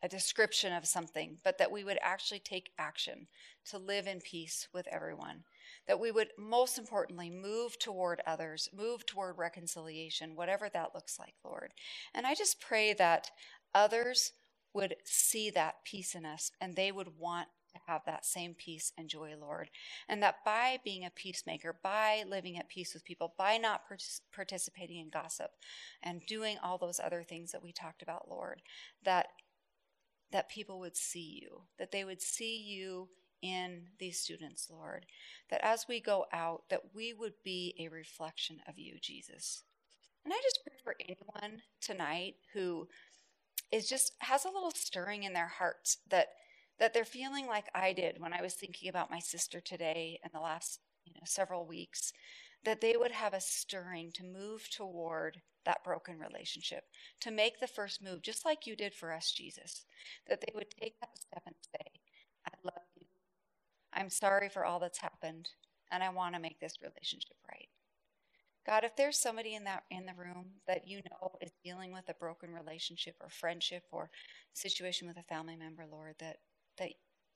a 0.01 0.09
description 0.09 0.73
of 0.73 0.85
something, 0.85 1.37
but 1.43 1.57
that 1.57 1.71
we 1.71 1.85
would 1.85 1.97
actually 2.01 2.39
take 2.39 2.71
action 2.77 3.27
to 3.69 3.77
live 3.77 4.05
in 4.05 4.19
peace 4.19 4.67
with 4.73 4.85
everyone. 4.91 5.45
That 5.87 5.99
we 5.99 6.11
would, 6.11 6.29
most 6.37 6.77
importantly, 6.77 7.29
move 7.29 7.79
toward 7.79 8.21
others, 8.27 8.67
move 8.73 9.05
toward 9.05 9.37
reconciliation, 9.37 10.35
whatever 10.35 10.67
that 10.69 10.93
looks 10.93 11.17
like, 11.17 11.35
Lord. 11.45 11.73
And 12.13 12.27
I 12.27 12.35
just 12.35 12.59
pray 12.59 12.93
that 12.93 13.31
others 13.73 14.33
would 14.73 14.95
see 15.05 15.49
that 15.51 15.75
peace 15.85 16.15
in 16.15 16.25
us 16.25 16.51
and 16.59 16.75
they 16.75 16.91
would 16.91 17.17
want 17.17 17.47
to 17.73 17.81
have 17.87 18.01
that 18.05 18.25
same 18.25 18.53
peace 18.53 18.93
and 18.97 19.09
joy, 19.09 19.33
Lord. 19.39 19.69
And 20.07 20.21
that 20.23 20.43
by 20.45 20.79
being 20.83 21.05
a 21.05 21.09
peacemaker, 21.09 21.75
by 21.83 22.23
living 22.27 22.57
at 22.57 22.69
peace 22.69 22.93
with 22.93 23.03
people, 23.03 23.33
by 23.37 23.57
not 23.57 23.81
participating 24.33 24.99
in 24.99 25.09
gossip 25.09 25.51
and 26.01 26.25
doing 26.27 26.57
all 26.63 26.77
those 26.77 26.99
other 26.99 27.23
things 27.23 27.51
that 27.51 27.63
we 27.63 27.71
talked 27.71 28.01
about, 28.01 28.29
Lord, 28.29 28.61
that 29.03 29.27
that 30.31 30.49
people 30.49 30.79
would 30.79 30.97
see 30.97 31.39
you, 31.43 31.61
that 31.77 31.91
they 31.91 32.03
would 32.03 32.19
see 32.19 32.57
you 32.57 33.07
in 33.43 33.83
these 33.99 34.17
students, 34.17 34.67
Lord. 34.71 35.05
That 35.51 35.63
as 35.63 35.85
we 35.87 35.99
go 35.99 36.25
out, 36.33 36.63
that 36.69 36.95
we 36.95 37.13
would 37.13 37.33
be 37.43 37.75
a 37.77 37.89
reflection 37.89 38.57
of 38.67 38.79
you, 38.79 38.95
Jesus. 38.99 39.63
And 40.25 40.33
I 40.33 40.37
just 40.41 40.61
pray 40.63 40.75
for 40.83 40.95
anyone 40.99 41.61
tonight 41.81 42.35
who 42.53 42.87
is 43.71 43.87
just 43.87 44.13
has 44.19 44.45
a 44.45 44.49
little 44.49 44.71
stirring 44.71 45.23
in 45.23 45.33
their 45.33 45.47
hearts 45.47 45.97
that 46.09 46.29
that 46.79 46.93
they're 46.93 47.05
feeling 47.05 47.47
like 47.47 47.67
I 47.75 47.93
did 47.93 48.19
when 48.19 48.33
I 48.33 48.41
was 48.41 48.53
thinking 48.53 48.89
about 48.89 49.11
my 49.11 49.19
sister 49.19 49.61
today 49.61 50.19
and 50.23 50.33
the 50.33 50.39
last 50.39 50.79
you 51.05 51.13
know 51.13 51.21
several 51.25 51.65
weeks 51.65 52.13
that 52.65 52.81
they 52.81 52.95
would 52.97 53.11
have 53.11 53.33
a 53.33 53.41
stirring 53.41 54.11
to 54.13 54.23
move 54.23 54.69
toward 54.69 55.41
that 55.65 55.83
broken 55.83 56.19
relationship 56.19 56.85
to 57.21 57.31
make 57.31 57.59
the 57.59 57.67
first 57.67 58.03
move 58.03 58.21
just 58.21 58.45
like 58.45 58.67
you 58.67 58.75
did 58.75 58.93
for 58.93 59.13
us 59.13 59.31
Jesus 59.31 59.85
that 60.29 60.41
they 60.41 60.51
would 60.55 60.69
take 60.81 60.99
that 60.99 61.17
step 61.17 61.43
and 61.45 61.55
say 61.61 61.87
I 62.45 62.51
love 62.63 62.83
you. 62.99 63.07
I'm 63.93 64.09
sorry 64.09 64.49
for 64.49 64.65
all 64.65 64.79
that's 64.79 64.99
happened 64.99 65.49
and 65.91 66.03
I 66.03 66.09
want 66.09 66.35
to 66.35 66.41
make 66.41 66.59
this 66.59 66.79
relationship 66.81 67.37
right. 67.49 67.69
God, 68.65 68.83
if 68.83 68.95
there's 68.95 69.19
somebody 69.19 69.55
in 69.55 69.65
that 69.65 69.83
in 69.91 70.05
the 70.05 70.13
room 70.17 70.45
that 70.67 70.87
you 70.87 71.01
know 71.11 71.33
is 71.41 71.51
dealing 71.63 71.91
with 71.91 72.07
a 72.09 72.13
broken 72.13 72.53
relationship 72.53 73.15
or 73.21 73.29
friendship 73.29 73.83
or 73.91 74.09
situation 74.53 75.07
with 75.07 75.17
a 75.17 75.23
family 75.23 75.55
member, 75.55 75.85
Lord, 75.89 76.15
that 76.19 76.37
that 76.77 76.93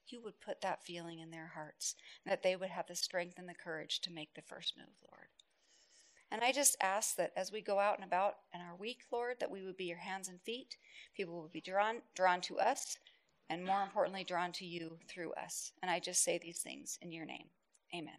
you 0.08 0.22
would 0.22 0.40
put 0.40 0.62
that 0.62 0.84
feeling 0.84 1.20
in 1.20 1.32
their 1.32 1.52
hearts, 1.54 1.96
that 2.26 2.44
they 2.44 2.56
would 2.56 2.70
have 2.70 2.88
the 2.88 2.96
strength 2.96 3.38
and 3.38 3.48
the 3.48 3.54
courage 3.54 4.00
to 4.02 4.12
make 4.12 4.34
the 4.34 4.42
first 4.42 4.74
move, 4.78 4.96
Lord. 5.12 5.28
And 6.32 6.42
I 6.44 6.52
just 6.52 6.76
ask 6.82 7.16
that 7.16 7.32
as 7.36 7.52
we 7.52 7.62
go 7.62 7.80
out 7.80 7.96
and 7.96 8.06
about 8.06 8.36
in 8.54 8.60
our 8.60 8.76
week, 8.76 9.00
Lord, 9.12 9.38
that 9.40 9.52
we 9.52 9.64
would 9.64 9.78
be 9.78 9.86
your 9.86 9.98
hands 9.98 10.28
and 10.28 10.42
feet. 10.42 10.76
People 11.16 11.42
would 11.42 11.54
be 11.54 11.62
drawn 11.62 12.02
drawn 12.16 12.42
to 12.42 12.60
us, 12.60 12.98
and 13.50 13.66
more 13.66 13.82
importantly, 13.82 14.24
drawn 14.24 14.52
to 14.54 14.66
you 14.66 14.98
through 15.08 15.32
us. 15.34 15.72
And 15.82 15.90
I 15.90 16.00
just 16.00 16.24
say 16.24 16.38
these 16.38 16.60
things 16.60 17.00
in 17.02 17.12
your 17.12 17.26
name. 17.26 17.48
Amen. 17.96 18.18